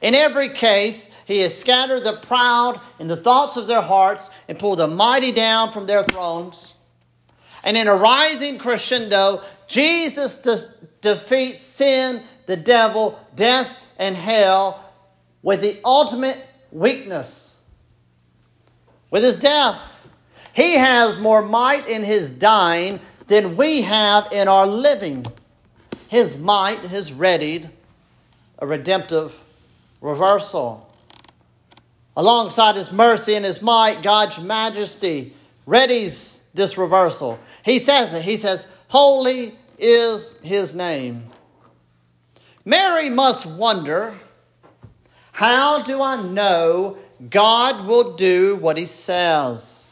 In 0.00 0.14
every 0.14 0.48
case, 0.48 1.14
he 1.26 1.40
has 1.40 1.58
scattered 1.58 2.04
the 2.04 2.18
proud 2.22 2.80
in 2.98 3.08
the 3.08 3.16
thoughts 3.16 3.56
of 3.56 3.66
their 3.66 3.82
hearts 3.82 4.30
and 4.48 4.58
pulled 4.58 4.78
the 4.78 4.86
mighty 4.86 5.30
down 5.30 5.72
from 5.72 5.86
their 5.86 6.02
thrones. 6.04 6.74
And 7.62 7.76
in 7.76 7.86
a 7.86 7.94
rising 7.94 8.58
crescendo, 8.58 9.42
Jesus 9.66 10.38
de- 10.38 10.88
defeats 11.02 11.60
sin, 11.60 12.22
the 12.46 12.56
devil, 12.56 13.18
death, 13.34 13.78
and 13.98 14.16
hell 14.16 14.92
with 15.42 15.60
the 15.60 15.78
ultimate 15.84 16.46
weakness, 16.72 17.60
with 19.10 19.22
his 19.22 19.38
death. 19.38 20.08
He 20.54 20.76
has 20.76 21.18
more 21.18 21.42
might 21.42 21.88
in 21.88 22.02
his 22.02 22.32
dying 22.32 23.00
than 23.28 23.56
we 23.56 23.82
have 23.82 24.32
in 24.32 24.48
our 24.48 24.66
living. 24.66 25.24
His 26.08 26.38
might 26.38 26.80
has 26.80 27.12
readied 27.12 27.70
a 28.58 28.66
redemptive 28.66 29.40
reversal. 30.00 30.90
Alongside 32.16 32.76
his 32.76 32.92
mercy 32.92 33.34
and 33.34 33.44
his 33.44 33.62
might, 33.62 34.02
God's 34.02 34.40
majesty 34.40 35.34
readies 35.66 36.50
this 36.52 36.76
reversal. 36.76 37.38
He 37.64 37.78
says 37.78 38.12
it. 38.12 38.22
He 38.22 38.36
says, 38.36 38.76
Holy 38.88 39.54
is 39.78 40.38
his 40.42 40.74
name. 40.74 41.26
Mary 42.64 43.08
must 43.08 43.46
wonder 43.46 44.14
how 45.40 45.80
do 45.80 46.02
I 46.02 46.20
know 46.20 46.98
God 47.30 47.86
will 47.86 48.12
do 48.12 48.56
what 48.56 48.76
he 48.76 48.84
says? 48.84 49.90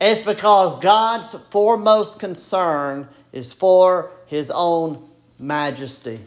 It's 0.00 0.22
because 0.22 0.78
God's 0.78 1.34
foremost 1.34 2.20
concern 2.20 3.08
is 3.32 3.52
for 3.52 4.12
his 4.28 4.52
own 4.54 5.08
majesty. 5.40 6.20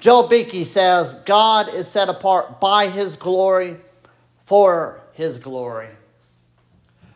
Joel 0.00 0.28
Beeke 0.28 0.66
says, 0.66 1.14
God 1.24 1.72
is 1.72 1.88
set 1.88 2.10
apart 2.10 2.60
by 2.60 2.88
his 2.88 3.16
glory 3.16 3.78
for 4.40 5.00
his 5.14 5.38
glory. 5.38 5.88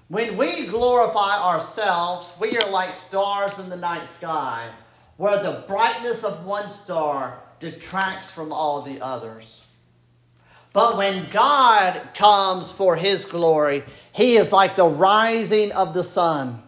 When 0.08 0.38
we 0.38 0.68
glorify 0.68 1.38
ourselves, 1.38 2.38
we 2.40 2.56
are 2.56 2.70
like 2.70 2.94
stars 2.94 3.58
in 3.58 3.68
the 3.68 3.76
night 3.76 4.08
sky, 4.08 4.70
where 5.18 5.42
the 5.42 5.64
brightness 5.68 6.24
of 6.24 6.46
one 6.46 6.70
star 6.70 7.41
detracts 7.62 8.30
from 8.30 8.52
all 8.52 8.82
the 8.82 9.00
others. 9.00 9.64
But 10.74 10.98
when 10.98 11.30
God 11.30 12.00
comes 12.14 12.72
for 12.72 12.96
his 12.96 13.24
glory, 13.24 13.84
he 14.12 14.36
is 14.36 14.52
like 14.52 14.76
the 14.76 14.86
rising 14.86 15.72
of 15.72 15.94
the 15.94 16.04
sun. 16.04 16.62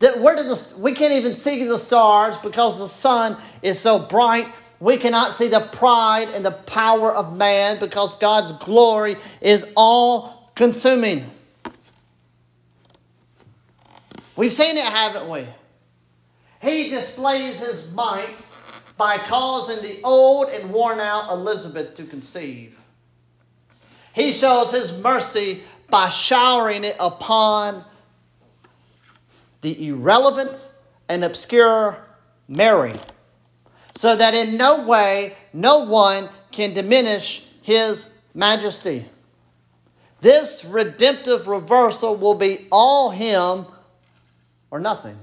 That 0.00 0.18
where 0.18 0.34
did 0.34 0.46
the, 0.46 0.74
we 0.80 0.92
can't 0.92 1.12
even 1.12 1.32
see 1.32 1.64
the 1.64 1.78
stars 1.78 2.36
because 2.38 2.80
the 2.80 2.88
sun 2.88 3.36
is 3.62 3.78
so 3.78 3.98
bright 4.00 4.46
we 4.78 4.96
cannot 4.98 5.32
see 5.32 5.48
the 5.48 5.60
pride 5.60 6.28
and 6.30 6.44
the 6.44 6.50
power 6.50 7.14
of 7.14 7.36
man 7.36 7.78
because 7.80 8.16
God's 8.16 8.52
glory 8.52 9.16
is 9.40 9.72
all 9.76 10.50
consuming. 10.54 11.30
We've 14.36 14.52
seen 14.52 14.76
it, 14.76 14.84
haven't 14.84 15.30
we? 15.30 15.46
He 16.60 16.90
displays 16.90 17.60
his 17.60 17.92
might 17.94 18.38
by 18.96 19.18
causing 19.18 19.82
the 19.82 20.00
old 20.02 20.48
and 20.48 20.72
worn 20.72 21.00
out 21.00 21.30
Elizabeth 21.30 21.94
to 21.94 22.04
conceive. 22.04 22.80
He 24.14 24.32
shows 24.32 24.72
his 24.72 24.98
mercy 25.02 25.62
by 25.90 26.08
showering 26.08 26.84
it 26.84 26.96
upon 26.98 27.84
the 29.60 29.88
irrelevant 29.88 30.72
and 31.08 31.24
obscure 31.24 31.98
Mary 32.48 32.94
so 33.94 34.14
that 34.14 34.34
in 34.34 34.56
no 34.56 34.86
way 34.86 35.34
no 35.52 35.84
one 35.84 36.28
can 36.50 36.72
diminish 36.72 37.46
his 37.62 38.18
majesty. 38.34 39.04
This 40.20 40.64
redemptive 40.64 41.46
reversal 41.46 42.16
will 42.16 42.34
be 42.34 42.66
all 42.70 43.10
him 43.10 43.66
or 44.70 44.80
nothing. 44.80 45.18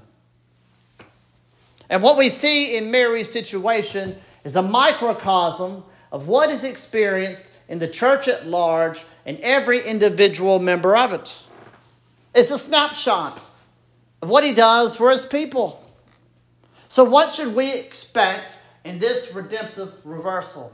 And 1.93 2.01
what 2.01 2.17
we 2.17 2.29
see 2.29 2.75
in 2.75 2.89
Mary's 2.89 3.31
situation 3.31 4.15
is 4.43 4.55
a 4.55 4.63
microcosm 4.63 5.83
of 6.11 6.27
what 6.27 6.49
is 6.49 6.63
experienced 6.63 7.55
in 7.69 7.77
the 7.77 7.87
church 7.87 8.27
at 8.27 8.47
large 8.47 9.03
and 9.27 9.37
every 9.41 9.85
individual 9.85 10.57
member 10.57 10.97
of 10.97 11.13
it. 11.13 11.39
It's 12.33 12.49
a 12.49 12.57
snapshot 12.57 13.45
of 14.23 14.29
what 14.31 14.43
he 14.43 14.55
does 14.55 14.97
for 14.97 15.11
his 15.11 15.23
people. 15.23 15.87
So, 16.87 17.03
what 17.03 17.31
should 17.31 17.53
we 17.53 17.71
expect 17.71 18.57
in 18.83 18.97
this 18.97 19.31
redemptive 19.35 19.93
reversal? 20.03 20.73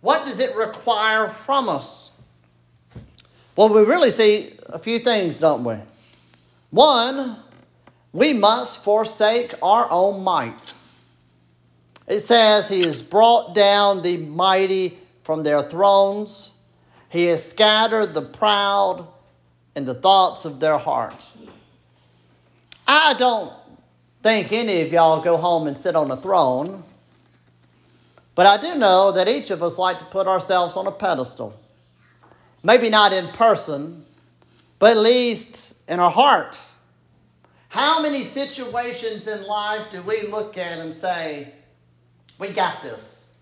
What 0.00 0.24
does 0.24 0.40
it 0.40 0.56
require 0.56 1.28
from 1.28 1.68
us? 1.68 2.20
Well, 3.54 3.68
we 3.68 3.82
really 3.82 4.10
see 4.10 4.54
a 4.66 4.80
few 4.80 4.98
things, 4.98 5.38
don't 5.38 5.62
we? 5.62 5.76
One, 6.70 7.36
we 8.12 8.32
must 8.32 8.84
forsake 8.84 9.54
our 9.62 9.88
own 9.90 10.22
might. 10.22 10.74
It 12.06 12.20
says, 12.20 12.68
He 12.68 12.82
has 12.82 13.02
brought 13.02 13.54
down 13.54 14.02
the 14.02 14.16
mighty 14.18 14.98
from 15.22 15.42
their 15.42 15.62
thrones, 15.62 16.58
He 17.08 17.26
has 17.26 17.48
scattered 17.48 18.14
the 18.14 18.22
proud 18.22 19.06
in 19.74 19.84
the 19.84 19.94
thoughts 19.94 20.44
of 20.44 20.60
their 20.60 20.78
heart. 20.78 21.30
I 22.86 23.14
don't 23.16 23.52
think 24.22 24.52
any 24.52 24.82
of 24.82 24.92
y'all 24.92 25.20
go 25.20 25.36
home 25.36 25.66
and 25.66 25.76
sit 25.76 25.96
on 25.96 26.10
a 26.10 26.16
throne. 26.16 26.84
But 28.34 28.46
I 28.46 28.56
do 28.56 28.78
know 28.78 29.12
that 29.12 29.28
each 29.28 29.50
of 29.50 29.62
us 29.62 29.78
like 29.78 29.98
to 29.98 30.04
put 30.06 30.26
ourselves 30.26 30.76
on 30.76 30.86
a 30.86 30.92
pedestal. 30.92 31.58
Maybe 32.62 32.88
not 32.88 33.12
in 33.12 33.28
person, 33.28 34.04
but 34.78 34.92
at 34.92 34.98
least 34.98 35.88
in 35.88 36.00
our 36.00 36.10
heart. 36.10 36.60
How 37.72 38.02
many 38.02 38.22
situations 38.22 39.26
in 39.26 39.46
life 39.46 39.90
do 39.90 40.02
we 40.02 40.26
look 40.26 40.58
at 40.58 40.80
and 40.80 40.92
say, 40.92 41.54
we 42.38 42.48
got 42.48 42.82
this? 42.82 43.40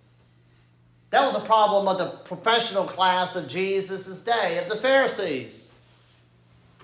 That 1.10 1.26
was 1.26 1.34
a 1.34 1.44
problem 1.44 1.88
of 1.88 1.98
the 1.98 2.16
professional 2.18 2.84
class 2.84 3.34
of 3.34 3.48
Jesus' 3.48 4.24
day, 4.24 4.58
of 4.58 4.68
the 4.68 4.76
Pharisees. 4.76 5.74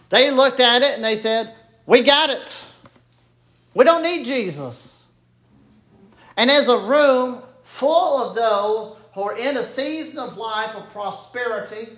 They 0.08 0.32
looked 0.32 0.58
at 0.58 0.82
it 0.82 0.96
and 0.96 1.04
they 1.04 1.14
said, 1.14 1.54
we 1.86 2.02
got 2.02 2.30
it. 2.30 2.68
We 3.74 3.84
don't 3.84 4.02
need 4.02 4.24
Jesus. 4.24 5.06
And 6.36 6.50
as 6.50 6.66
a 6.66 6.78
room 6.78 7.42
full 7.62 8.28
of 8.28 8.34
those 8.34 8.98
who 9.14 9.22
are 9.22 9.38
in 9.38 9.56
a 9.56 9.62
season 9.62 10.18
of 10.18 10.36
life 10.36 10.74
of 10.74 10.90
prosperity, 10.90 11.90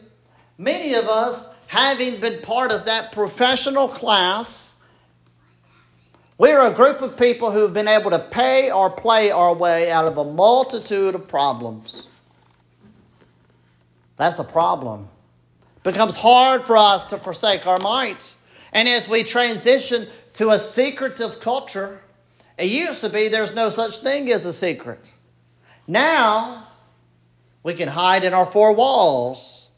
many 0.59 0.93
of 0.93 1.07
us 1.07 1.59
having 1.69 2.21
been 2.21 2.43
part 2.43 2.71
of 2.71 2.85
that 2.85 3.13
professional 3.13 3.89
class, 3.89 4.78
we're 6.39 6.61
a 6.61 6.73
group 6.73 7.03
of 7.03 7.19
people 7.19 7.51
who've 7.51 7.73
been 7.73 7.89
able 7.89 8.11
to 8.11 8.19
pay 8.19 8.71
or 8.71 8.89
play 8.89 9.31
our 9.31 9.55
way 9.55 9.91
out 9.91 10.07
of 10.07 10.17
a 10.17 10.25
multitude 10.25 11.15
of 11.15 11.29
problems. 11.29 12.09
That's 14.17 14.39
a 14.39 14.45
problem. 14.45 15.09
It 15.77 15.83
becomes 15.83 16.17
hard 16.17 16.65
for 16.65 16.77
us 16.77 17.07
to 17.07 17.19
forsake 17.19 17.67
our 17.67 17.79
might. 17.81 18.35
And 18.73 18.89
as 18.89 19.09
we 19.09 19.25
transition 19.25 20.07
to 20.39 20.51
a 20.51 20.59
secretive 20.61 21.41
culture. 21.41 22.01
It 22.57 22.67
used 22.67 23.01
to 23.01 23.11
be 23.11 23.27
there's 23.27 23.57
no 23.57 23.71
such 23.71 23.99
thing 23.99 24.31
as 24.31 24.47
a 24.47 24.53
secret. 24.53 25.13
Now, 25.89 26.69
we 27.65 27.75
can 27.75 27.89
hide 27.89 28.23
in 28.23 28.33
our 28.33 28.47
four 28.47 28.73
walls. 28.73 29.69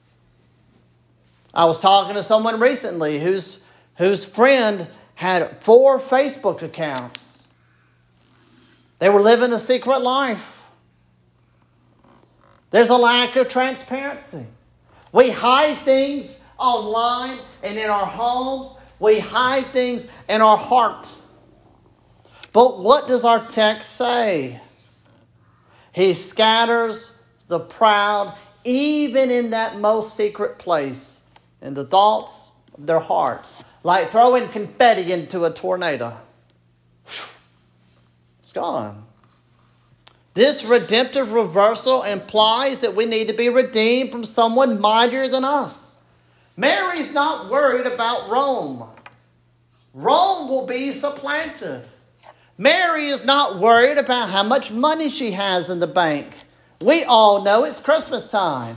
I 1.55 1.65
was 1.65 1.81
talking 1.81 2.13
to 2.13 2.23
someone 2.23 2.61
recently 2.61 3.21
whose, 3.21 3.67
whose 3.97 4.27
friend 4.27 4.87
had 5.21 5.63
four 5.63 5.99
Facebook 5.99 6.63
accounts. 6.63 7.47
They 9.01 9.11
were 9.11 9.21
living 9.21 9.53
a 9.53 9.59
secret 9.59 10.01
life. 10.01 10.63
There's 12.71 12.89
a 12.89 12.97
lack 12.97 13.37
of 13.37 13.47
transparency. 13.47 14.47
We 15.13 15.29
hide 15.29 15.85
things 15.85 16.49
online 16.59 17.37
and 17.63 17.77
in 17.77 17.91
our 17.91 18.07
homes 18.07 18.81
we 18.99 19.19
hide 19.19 19.67
things 19.67 20.07
in 20.27 20.41
our 20.41 20.57
heart. 20.57 21.07
But 22.55 22.79
what 22.79 23.07
does 23.07 23.27
our 23.27 23.47
text 23.47 23.97
say? 23.97 24.59
He 25.93 26.15
scatters 26.15 27.23
the 27.47 27.61
proud 27.61 28.39
even 28.65 29.31
in 29.31 29.51
that 29.51 29.79
most 29.81 30.17
secret 30.17 30.59
place, 30.59 31.27
in 31.61 31.75
the 31.75 31.85
thoughts 31.85 32.55
of 32.79 32.87
their 32.87 33.01
heart, 33.01 33.47
like 33.83 34.11
throwing 34.11 34.49
confetti 34.49 35.13
into 35.13 35.45
a 35.45 35.51
tornado. 35.51 36.17
It's 37.05 38.53
gone. 38.53 39.05
This 40.35 40.65
redemptive 40.65 41.33
reversal 41.33 42.03
implies 42.03 42.81
that 42.81 42.95
we 42.95 43.07
need 43.07 43.29
to 43.29 43.35
be 43.35 43.49
redeemed 43.49 44.11
from 44.11 44.25
someone 44.25 44.81
mightier 44.81 45.29
than 45.29 45.45
us. 45.45 46.03
Mary's 46.57 47.15
not 47.15 47.51
worried 47.51 47.87
about 47.87 48.29
Rome. 48.29 48.89
Rome 49.95 50.49
will 50.49 50.67
be 50.67 50.93
supplanted. 50.93 51.83
Mary 52.57 53.07
is 53.07 53.25
not 53.25 53.59
worried 53.59 53.99
about 53.99 54.31
how 54.31 54.43
much 54.43 54.71
money 54.71 55.09
she 55.09 55.33
has 55.33 55.71
in 55.71 55.81
the 55.81 55.87
bank. 55.87 56.27
We 56.81 57.05
all 57.05 57.43
know 57.43 57.65
it's 57.65 57.81
Christmas 57.81 58.29
time. 58.29 58.77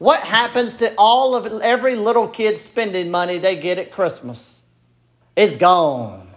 What 0.00 0.20
happens 0.20 0.76
to 0.76 0.94
all 0.96 1.34
of 1.34 1.60
every 1.60 1.94
little 1.94 2.26
kid 2.26 2.56
spending 2.56 3.10
money 3.10 3.36
they 3.36 3.54
get 3.54 3.76
at 3.76 3.92
Christmas? 3.92 4.62
It's 5.36 5.58
gone. 5.58 6.30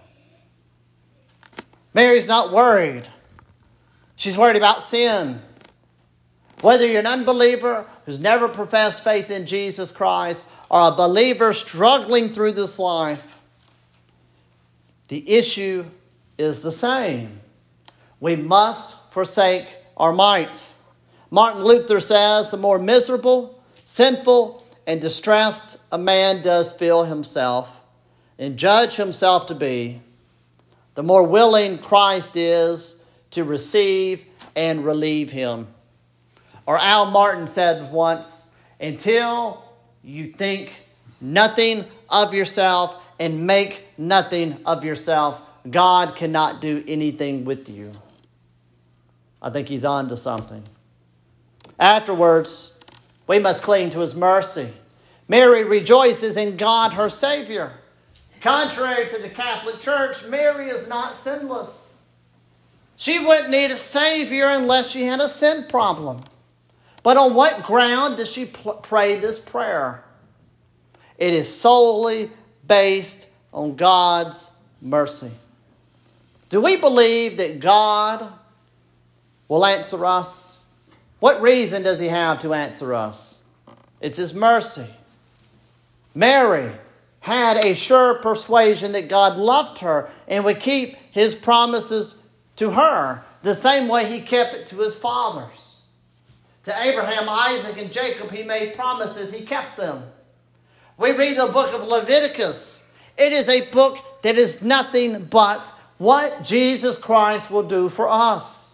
Mary's 1.94 2.28
not 2.28 2.52
worried. 2.52 3.08
She's 4.18 4.38
worried 4.38 4.58
about 4.58 4.84
sin. 4.84 5.42
Whether 6.60 6.86
you're 6.86 7.00
an 7.00 7.08
unbeliever 7.08 7.86
who's 8.06 8.20
never 8.20 8.50
professed 8.50 9.02
faith 9.02 9.32
in 9.32 9.46
Jesus 9.46 9.92
Christ 9.92 10.46
or 10.70 10.90
a 10.90 10.96
believer 10.96 11.54
struggling 11.54 12.34
through 12.34 12.52
this 12.52 12.78
life, 12.80 13.42
the 15.08 15.38
issue 15.38 15.86
is 16.38 16.64
the 16.64 16.72
same. 16.72 17.40
We 18.20 18.36
must 18.36 19.14
forsake 19.14 19.68
our 19.96 20.12
might. 20.12 20.74
Martin 21.34 21.64
Luther 21.64 22.00
says 22.00 22.52
the 22.52 22.58
more 22.58 22.78
miserable, 22.78 23.53
sinful, 23.86 24.64
and 24.86 25.00
distressed 25.00 25.82
a 25.92 25.98
man 25.98 26.42
does 26.42 26.74
feel 26.74 27.04
himself 27.06 27.82
and 28.38 28.58
judge 28.58 28.96
himself 28.96 29.48
to 29.48 29.56
be, 29.56 30.02
the 30.96 31.04
more 31.04 31.24
willing 31.24 31.78
Christ 31.78 32.36
is 32.36 33.04
to 33.32 33.44
receive 33.44 34.26
and 34.56 34.84
relieve 34.86 35.32
him. 35.32 35.68
Or 36.66 36.78
Al 36.78 37.10
Martin 37.12 37.48
said 37.48 37.92
once, 37.92 38.56
until 38.80 39.64
you 40.04 40.34
think 40.34 40.74
nothing 41.22 41.86
of 42.10 42.34
yourself 42.34 43.02
and 43.20 43.48
make 43.48 43.86
nothing 43.98 44.58
of 44.66 44.84
yourself, 44.84 45.42
God 45.70 46.16
cannot 46.16 46.60
do 46.62 46.84
anything 46.88 47.46
with 47.46 47.70
you. 47.70 47.92
I 49.42 49.50
think 49.50 49.68
he's 49.68 49.86
on 49.86 50.10
to 50.10 50.18
something. 50.18 50.64
Afterwards, 51.80 52.73
we 53.28 53.40
must 53.40 53.64
cling 53.64 53.90
to 53.92 54.00
his 54.00 54.16
mercy. 54.16 54.70
Mary 55.28 55.64
rejoices 55.64 56.38
in 56.38 56.58
God, 56.58 56.94
her 56.94 57.10
Savior. 57.10 57.74
Contrary 58.42 59.08
to 59.08 59.22
the 59.22 59.30
Catholic 59.30 59.80
Church, 59.80 60.28
Mary 60.28 60.68
is 60.68 60.90
not 60.90 61.16
sinless. 61.16 62.06
She 62.98 63.20
wouldn't 63.20 63.50
need 63.50 63.72
a 63.72 63.78
Savior 63.78 64.46
unless 64.48 64.92
she 64.92 65.04
had 65.04 65.22
a 65.22 65.28
sin 65.28 65.66
problem. 65.70 66.24
But 67.04 67.18
on 67.18 67.34
what 67.34 67.64
ground 67.64 68.18
does 68.18 68.32
she 68.32 68.46
pray 68.46 69.16
this 69.16 69.40
prayer? 69.40 70.04
It 71.18 71.34
is 71.34 71.54
solely 71.54 72.32
based 72.68 73.30
on 73.54 73.76
God's 73.76 74.58
mercy. 74.82 75.32
Do 76.50 76.62
we 76.62 76.78
believe 76.78 77.38
that 77.38 77.60
God 77.60 78.32
will 79.48 79.66
answer 79.66 80.06
us? 80.06 80.53
What 81.24 81.42
reason 81.42 81.84
does 81.84 82.02
He 82.02 82.10
have 82.10 82.40
to 82.40 82.54
answer 82.54 82.94
us? 82.94 83.44
It's 84.02 84.18
His 84.18 84.34
mercy. 84.34 84.88
Mary 86.14 86.70
had 87.22 87.56
a 87.56 87.74
sure 87.74 88.16
persuasion 88.16 88.92
that 88.92 89.08
God 89.08 89.38
loved 89.38 89.80
her 89.80 90.10
and 90.28 90.44
would 90.44 90.60
keep 90.60 90.98
His 91.12 91.34
promises 91.34 92.28
to 92.58 92.72
her 92.72 93.24
the 93.42 93.56
same 93.56 93.88
way 93.88 94.06
He 94.06 94.20
kept 94.20 94.54
it 94.54 94.68
to 94.68 94.82
His 94.82 95.00
fathers. 95.00 95.84
To 96.66 96.78
Abraham, 96.78 97.30
Isaac, 97.30 97.82
and 97.82 97.90
Jacob, 97.90 98.30
He 98.30 98.44
made 98.44 98.74
promises, 98.76 99.34
He 99.34 99.46
kept 99.46 99.78
them. 99.78 100.04
We 100.98 101.14
read 101.14 101.38
the 101.38 101.54
book 101.54 101.74
of 101.74 101.88
Leviticus. 101.88 102.94
It 103.18 103.32
is 103.32 103.48
a 103.48 103.72
book 103.72 103.98
that 104.24 104.36
is 104.36 104.62
nothing 104.62 105.24
but 105.24 105.74
what 106.00 106.44
Jesus 106.44 106.98
Christ 106.98 107.50
will 107.50 107.64
do 107.64 107.88
for 107.88 108.10
us. 108.10 108.73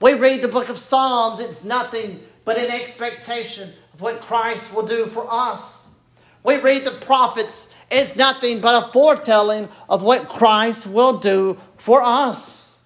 We 0.00 0.14
read 0.14 0.42
the 0.42 0.48
book 0.48 0.68
of 0.68 0.78
Psalms, 0.78 1.40
it's 1.40 1.64
nothing 1.64 2.22
but 2.44 2.56
an 2.56 2.70
expectation 2.70 3.70
of 3.92 4.00
what 4.00 4.20
Christ 4.20 4.74
will 4.74 4.86
do 4.86 5.06
for 5.06 5.26
us. 5.28 5.96
We 6.44 6.58
read 6.58 6.84
the 6.84 6.92
prophets, 6.92 7.74
it's 7.90 8.16
nothing 8.16 8.60
but 8.60 8.84
a 8.84 8.92
foretelling 8.92 9.68
of 9.88 10.02
what 10.02 10.28
Christ 10.28 10.86
will 10.86 11.18
do 11.18 11.58
for 11.76 12.00
us. 12.02 12.78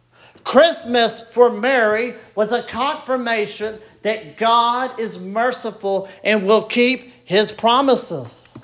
Christmas 0.43 1.21
for 1.21 1.51
Mary 1.51 2.15
was 2.35 2.51
a 2.51 2.63
confirmation 2.63 3.79
that 4.03 4.37
God 4.37 4.99
is 4.99 5.23
merciful 5.23 6.09
and 6.25 6.47
will 6.47 6.65
keep 6.65 7.13
his 7.25 7.53
promises. 7.53 8.57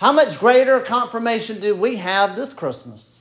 How 0.00 0.12
much 0.12 0.38
greater 0.38 0.80
confirmation 0.80 1.60
do 1.60 1.74
we 1.74 1.96
have 1.96 2.36
this 2.36 2.54
Christmas? 2.54 3.19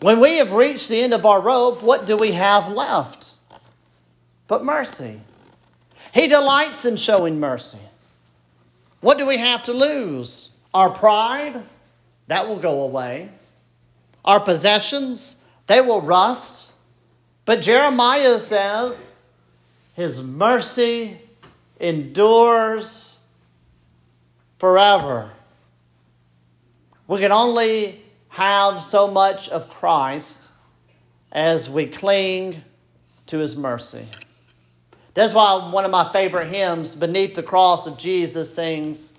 When 0.00 0.20
we 0.20 0.38
have 0.38 0.52
reached 0.52 0.88
the 0.88 1.02
end 1.02 1.12
of 1.12 1.26
our 1.26 1.40
rope, 1.40 1.82
what 1.82 2.06
do 2.06 2.16
we 2.16 2.32
have 2.32 2.72
left? 2.72 3.34
But 4.46 4.64
mercy. 4.64 5.20
He 6.14 6.26
delights 6.26 6.86
in 6.86 6.96
showing 6.96 7.38
mercy. 7.38 7.78
What 9.00 9.18
do 9.18 9.26
we 9.26 9.38
have 9.38 9.62
to 9.64 9.72
lose? 9.72 10.50
Our 10.72 10.90
pride? 10.90 11.62
That 12.28 12.48
will 12.48 12.58
go 12.58 12.82
away. 12.82 13.28
Our 14.24 14.40
possessions? 14.40 15.44
They 15.66 15.80
will 15.80 16.00
rust. 16.00 16.72
But 17.44 17.60
Jeremiah 17.60 18.38
says, 18.38 19.22
His 19.94 20.26
mercy 20.26 21.18
endures 21.78 23.20
forever. 24.58 25.30
We 27.06 27.18
can 27.18 27.32
only 27.32 28.02
have 28.30 28.80
so 28.80 29.08
much 29.08 29.48
of 29.48 29.68
Christ 29.68 30.52
as 31.32 31.68
we 31.70 31.86
cling 31.86 32.62
to 33.26 33.38
his 33.38 33.56
mercy. 33.56 34.06
That's 35.14 35.34
why 35.34 35.70
one 35.72 35.84
of 35.84 35.90
my 35.90 36.10
favorite 36.12 36.48
hymns, 36.48 36.96
Beneath 36.96 37.34
the 37.34 37.42
Cross 37.42 37.86
of 37.86 37.98
Jesus, 37.98 38.54
sings 38.54 39.12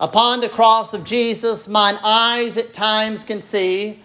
Upon 0.00 0.40
the 0.40 0.48
cross 0.48 0.94
of 0.94 1.02
Jesus, 1.02 1.66
mine 1.66 1.98
eyes 2.04 2.56
at 2.56 2.72
times 2.72 3.24
can 3.24 3.42
see 3.42 4.00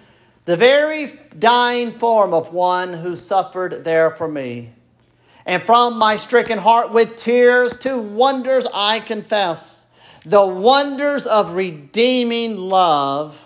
the 0.45 0.57
very 0.57 1.11
dying 1.37 1.91
form 1.91 2.33
of 2.33 2.51
one 2.51 2.93
who 2.93 3.15
suffered 3.15 3.83
there 3.83 4.09
for 4.09 4.27
me. 4.27 4.71
And 5.45 5.61
from 5.61 5.99
my 5.99 6.15
stricken 6.15 6.57
heart 6.57 6.91
with 6.91 7.15
tears 7.15 7.77
two 7.77 7.99
wonders 7.99 8.67
I 8.73 9.01
confess 9.01 9.87
the 10.25 10.45
wonders 10.45 11.27
of 11.27 11.53
redeeming 11.53 12.57
love 12.57 13.42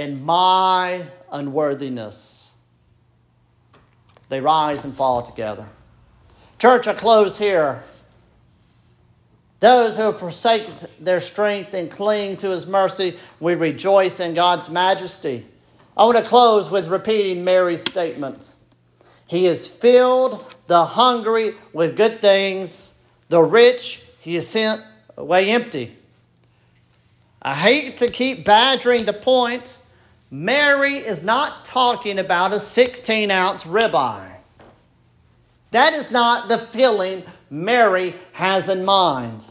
and 0.00 0.24
my 0.24 1.06
unworthiness. 1.30 2.52
They 4.30 4.40
rise 4.40 4.84
and 4.84 4.94
fall 4.94 5.22
together. 5.22 5.66
Church, 6.58 6.88
I 6.88 6.94
close 6.94 7.38
here. 7.38 7.84
Those 9.58 9.96
who 9.96 10.12
forsake 10.12 10.66
their 11.00 11.20
strength 11.20 11.74
and 11.74 11.90
cling 11.90 12.38
to 12.38 12.48
his 12.48 12.66
mercy, 12.66 13.18
we 13.40 13.54
rejoice 13.54 14.20
in 14.20 14.32
God's 14.32 14.70
majesty. 14.70 15.44
I 15.96 16.04
want 16.04 16.16
to 16.16 16.24
close 16.24 16.70
with 16.70 16.88
repeating 16.88 17.44
Mary's 17.44 17.82
statement. 17.82 18.54
He 19.26 19.44
has 19.44 19.68
filled 19.68 20.44
the 20.66 20.84
hungry 20.84 21.54
with 21.74 21.96
good 21.96 22.20
things, 22.20 23.02
the 23.28 23.42
rich 23.42 24.04
he 24.20 24.36
has 24.36 24.48
sent 24.48 24.82
away 25.16 25.50
empty. 25.50 25.92
I 27.42 27.54
hate 27.54 27.98
to 27.98 28.08
keep 28.08 28.44
badgering 28.44 29.04
the 29.04 29.12
point, 29.12 29.78
Mary 30.30 30.96
is 30.98 31.24
not 31.24 31.64
talking 31.64 32.18
about 32.18 32.52
a 32.52 32.60
16 32.60 33.30
ounce 33.30 33.64
ribeye. 33.64 34.36
That 35.72 35.92
is 35.92 36.12
not 36.12 36.48
the 36.48 36.58
feeling 36.58 37.24
Mary 37.50 38.14
has 38.32 38.68
in 38.68 38.84
mind. 38.84 39.50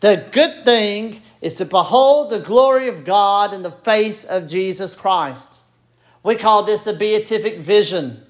The 0.00 0.26
good 0.30 0.64
thing 0.64 1.22
is 1.40 1.54
to 1.54 1.64
behold 1.64 2.30
the 2.30 2.40
glory 2.40 2.88
of 2.88 3.04
God 3.04 3.54
in 3.54 3.62
the 3.62 3.70
face 3.70 4.24
of 4.24 4.46
Jesus 4.46 4.94
Christ. 4.94 5.62
We 6.22 6.34
call 6.34 6.62
this 6.62 6.86
a 6.86 6.92
beatific 6.92 7.58
vision, 7.58 8.22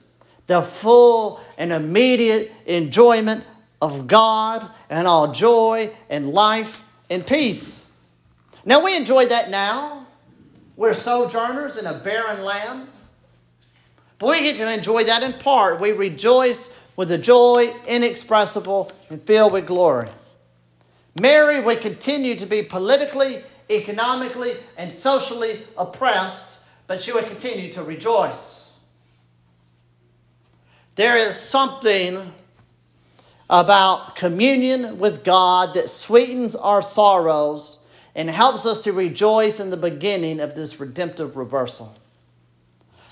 the 0.46 0.62
full 0.62 1.40
and 1.56 1.72
immediate 1.72 2.52
enjoyment 2.66 3.44
of 3.82 4.06
God 4.06 4.68
and 4.88 5.06
all 5.08 5.32
joy 5.32 5.90
and 6.08 6.30
life 6.30 6.84
and 7.10 7.26
peace. 7.26 7.90
Now, 8.64 8.84
we 8.84 8.96
enjoy 8.96 9.26
that 9.26 9.50
now 9.50 10.06
we're 10.78 10.94
sojourners 10.94 11.76
in 11.76 11.86
a 11.86 11.92
barren 11.92 12.44
land. 12.44 12.86
But 14.20 14.30
we 14.30 14.42
get 14.42 14.56
to 14.56 14.72
enjoy 14.72 15.02
that 15.04 15.24
in 15.24 15.32
part. 15.34 15.80
We 15.80 15.90
rejoice 15.90 16.78
with 16.94 17.10
a 17.10 17.18
joy 17.18 17.74
inexpressible 17.88 18.92
and 19.10 19.20
filled 19.20 19.52
with 19.52 19.66
glory. 19.66 20.08
Mary 21.20 21.60
would 21.60 21.80
continue 21.80 22.36
to 22.36 22.46
be 22.46 22.62
politically, 22.62 23.42
economically, 23.68 24.56
and 24.76 24.92
socially 24.92 25.64
oppressed, 25.76 26.64
but 26.86 27.02
she 27.02 27.12
would 27.12 27.26
continue 27.26 27.72
to 27.72 27.82
rejoice. 27.82 28.72
There 30.94 31.16
is 31.16 31.34
something 31.34 32.34
about 33.50 34.14
communion 34.14 34.98
with 34.98 35.24
God 35.24 35.74
that 35.74 35.90
sweetens 35.90 36.54
our 36.54 36.82
sorrows 36.82 37.84
and 38.18 38.28
helps 38.28 38.66
us 38.66 38.82
to 38.82 38.92
rejoice 38.92 39.60
in 39.60 39.70
the 39.70 39.76
beginning 39.76 40.40
of 40.40 40.56
this 40.56 40.80
redemptive 40.80 41.36
reversal. 41.36 41.96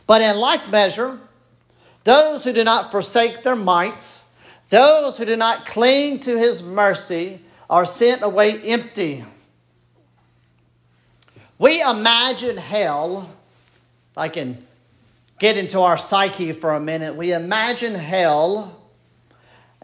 But 0.04 0.20
in 0.20 0.36
like 0.36 0.68
measure, 0.68 1.20
those 2.02 2.42
who 2.42 2.52
do 2.52 2.64
not 2.64 2.90
forsake 2.90 3.44
their 3.44 3.54
might, 3.54 4.20
those 4.68 5.16
who 5.16 5.24
do 5.24 5.36
not 5.36 5.64
cling 5.64 6.18
to 6.20 6.36
his 6.36 6.60
mercy, 6.60 7.38
are 7.70 7.86
sent 7.86 8.22
away 8.22 8.60
empty. 8.62 9.24
We 11.56 11.80
imagine 11.80 12.56
hell, 12.56 13.30
if 14.10 14.18
I 14.18 14.28
can 14.28 14.58
get 15.38 15.56
into 15.56 15.78
our 15.78 15.96
psyche 15.96 16.50
for 16.50 16.74
a 16.74 16.80
minute, 16.80 17.14
we 17.14 17.32
imagine 17.32 17.94
hell 17.94 18.76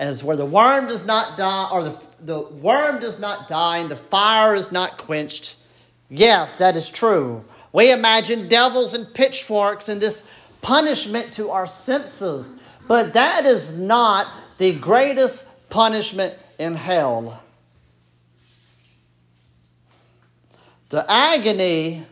as 0.09 0.25
where 0.25 0.37
the 0.37 0.47
worm 0.47 0.89
does 0.89 1.07
not 1.07 1.37
die, 1.37 1.69
or 1.73 1.85
the, 1.85 2.03
the 2.21 2.41
worm 2.41 3.01
does 3.01 3.21
not 3.21 3.49
die 3.49 3.79
and 3.79 3.91
the 3.91 3.97
fire 3.97 4.55
is 4.55 4.73
not 4.73 4.99
quenched. 4.99 5.57
Yes, 6.09 6.57
that 6.57 6.77
is 6.77 6.91
true. 6.91 7.45
We 7.73 7.91
imagine 7.91 8.49
devils 8.49 8.95
and 8.95 9.13
pitchforks 9.15 9.89
and 9.89 10.01
this 10.01 10.33
punishment 10.61 11.33
to 11.35 11.51
our 11.51 11.67
senses, 11.67 12.63
but 12.87 13.15
that 13.15 13.47
is 13.47 13.79
not 13.79 14.29
the 14.59 14.75
greatest 14.79 15.71
punishment 15.71 16.37
in 16.59 16.75
hell. 16.75 17.43
The 20.91 21.11
agony, 21.11 22.05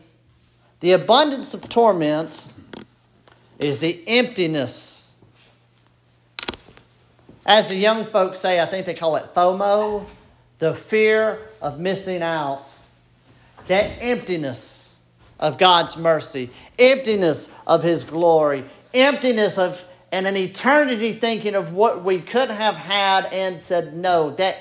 the 0.79 0.93
abundance 0.93 1.53
of 1.53 1.69
torment, 1.69 2.47
is 3.59 3.79
the 3.79 4.03
emptiness. 4.07 5.10
As 7.51 7.67
the 7.67 7.75
young 7.75 8.05
folks 8.05 8.39
say, 8.39 8.61
I 8.61 8.65
think 8.65 8.85
they 8.85 8.93
call 8.93 9.17
it 9.17 9.33
FOMO, 9.33 10.05
the 10.59 10.73
fear 10.73 11.37
of 11.61 11.81
missing 11.81 12.21
out. 12.21 12.63
That 13.67 13.97
emptiness 13.99 14.97
of 15.37 15.57
God's 15.57 15.97
mercy, 15.97 16.49
emptiness 16.79 17.53
of 17.67 17.83
His 17.83 18.05
glory, 18.05 18.63
emptiness 18.93 19.57
of 19.57 19.85
and 20.13 20.27
an 20.27 20.37
eternity 20.37 21.11
thinking 21.11 21.53
of 21.53 21.73
what 21.73 22.05
we 22.05 22.19
could 22.21 22.49
have 22.49 22.75
had 22.75 23.25
and 23.33 23.61
said 23.61 23.97
no, 23.97 24.29
that 24.35 24.57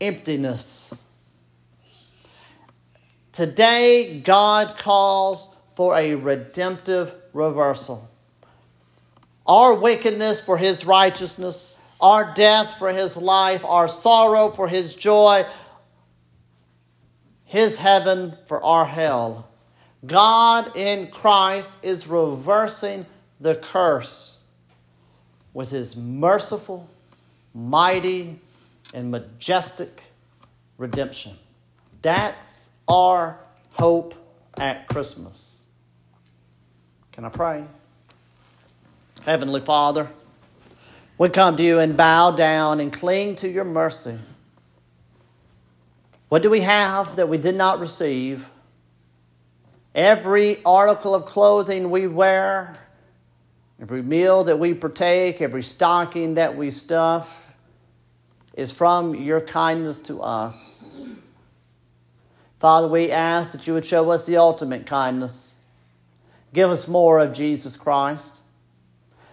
emptiness. 0.00 0.94
Today, 3.32 4.18
God 4.24 4.78
calls 4.78 5.54
for 5.76 5.94
a 5.94 6.14
redemptive 6.14 7.14
reversal. 7.34 8.08
Our 9.46 9.74
wickedness 9.74 10.40
for 10.40 10.56
His 10.56 10.86
righteousness, 10.86 11.76
our 12.00 12.32
death 12.34 12.78
for 12.78 12.90
His 12.90 13.16
life, 13.16 13.64
our 13.64 13.88
sorrow 13.88 14.48
for 14.48 14.68
His 14.68 14.94
joy, 14.94 15.44
His 17.44 17.78
heaven 17.78 18.36
for 18.46 18.62
our 18.62 18.84
hell. 18.84 19.48
God 20.06 20.76
in 20.76 21.08
Christ 21.08 21.84
is 21.84 22.06
reversing 22.06 23.06
the 23.40 23.54
curse 23.54 24.42
with 25.52 25.70
His 25.70 25.96
merciful, 25.96 26.88
mighty, 27.54 28.38
and 28.94 29.10
majestic 29.10 30.02
redemption. 30.78 31.32
That's 32.02 32.76
our 32.88 33.38
hope 33.72 34.14
at 34.56 34.88
Christmas. 34.88 35.60
Can 37.12 37.24
I 37.24 37.28
pray? 37.28 37.64
Heavenly 39.24 39.60
Father, 39.60 40.10
we 41.20 41.28
come 41.28 41.54
to 41.54 41.62
you 41.62 41.78
and 41.78 41.98
bow 41.98 42.30
down 42.30 42.80
and 42.80 42.90
cling 42.90 43.34
to 43.34 43.46
your 43.46 43.62
mercy. 43.62 44.16
What 46.30 46.42
do 46.42 46.48
we 46.48 46.62
have 46.62 47.16
that 47.16 47.28
we 47.28 47.36
did 47.36 47.56
not 47.56 47.78
receive? 47.78 48.48
Every 49.94 50.64
article 50.64 51.14
of 51.14 51.26
clothing 51.26 51.90
we 51.90 52.06
wear, 52.06 52.74
every 53.82 54.00
meal 54.00 54.44
that 54.44 54.58
we 54.58 54.72
partake, 54.72 55.42
every 55.42 55.62
stocking 55.62 56.34
that 56.34 56.56
we 56.56 56.70
stuff 56.70 57.54
is 58.54 58.72
from 58.72 59.14
your 59.14 59.42
kindness 59.42 60.00
to 60.00 60.22
us. 60.22 60.86
Father, 62.60 62.88
we 62.88 63.10
ask 63.10 63.52
that 63.52 63.66
you 63.66 63.74
would 63.74 63.84
show 63.84 64.08
us 64.08 64.24
the 64.24 64.38
ultimate 64.38 64.86
kindness. 64.86 65.58
Give 66.54 66.70
us 66.70 66.88
more 66.88 67.18
of 67.18 67.34
Jesus 67.34 67.76
Christ, 67.76 68.40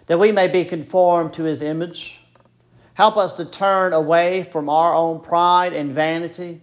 that 0.08 0.20
we 0.20 0.32
may 0.32 0.48
be 0.48 0.66
conformed 0.66 1.34
to 1.34 1.44
his 1.44 1.62
image. 1.62 2.22
Help 2.96 3.16
us 3.16 3.34
to 3.34 3.50
turn 3.50 3.94
away 3.94 4.44
from 4.44 4.70
our 4.70 4.94
own 4.94 5.22
pride 5.22 5.74
and 5.74 5.94
vanity 5.94 6.62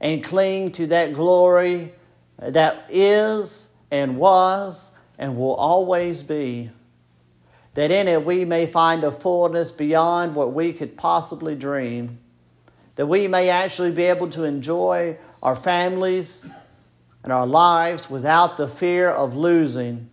and 0.00 0.24
cling 0.24 0.72
to 0.72 0.86
that 0.86 1.12
glory 1.12 1.92
that 2.38 2.86
is 2.88 3.74
and 3.90 4.16
was 4.16 4.96
and 5.18 5.36
will 5.36 5.54
always 5.54 6.22
be. 6.22 6.70
That 7.74 7.90
in 7.90 8.08
it 8.08 8.24
we 8.24 8.44
may 8.44 8.66
find 8.66 9.04
a 9.04 9.12
fullness 9.12 9.70
beyond 9.72 10.34
what 10.34 10.52
we 10.52 10.72
could 10.72 10.96
possibly 10.96 11.54
dream 11.54 12.18
that 12.96 13.06
we 13.06 13.28
may 13.28 13.48
actually 13.48 13.90
be 13.90 14.04
able 14.04 14.28
to 14.30 14.44
enjoy 14.44 15.18
our 15.42 15.56
families 15.56 16.46
and 17.22 17.32
our 17.32 17.46
lives 17.46 18.08
without 18.08 18.56
the 18.56 18.68
fear 18.68 19.08
of 19.08 19.34
losing, 19.34 20.08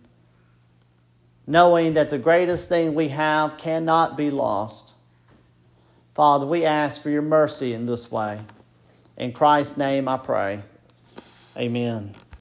knowing 1.46 1.94
that 1.94 2.10
the 2.10 2.18
greatest 2.18 2.68
thing 2.68 2.94
we 2.94 3.08
have 3.08 3.58
cannot 3.58 4.16
be 4.16 4.30
lost. 4.30 4.94
Father, 6.14 6.46
we 6.46 6.64
ask 6.64 7.02
for 7.02 7.10
your 7.10 7.22
mercy 7.22 7.72
in 7.72 7.86
this 7.86 8.10
way. 8.10 8.40
In 9.16 9.32
Christ's 9.32 9.76
name 9.76 10.08
I 10.08 10.18
pray. 10.18 10.62
Amen. 11.56 12.14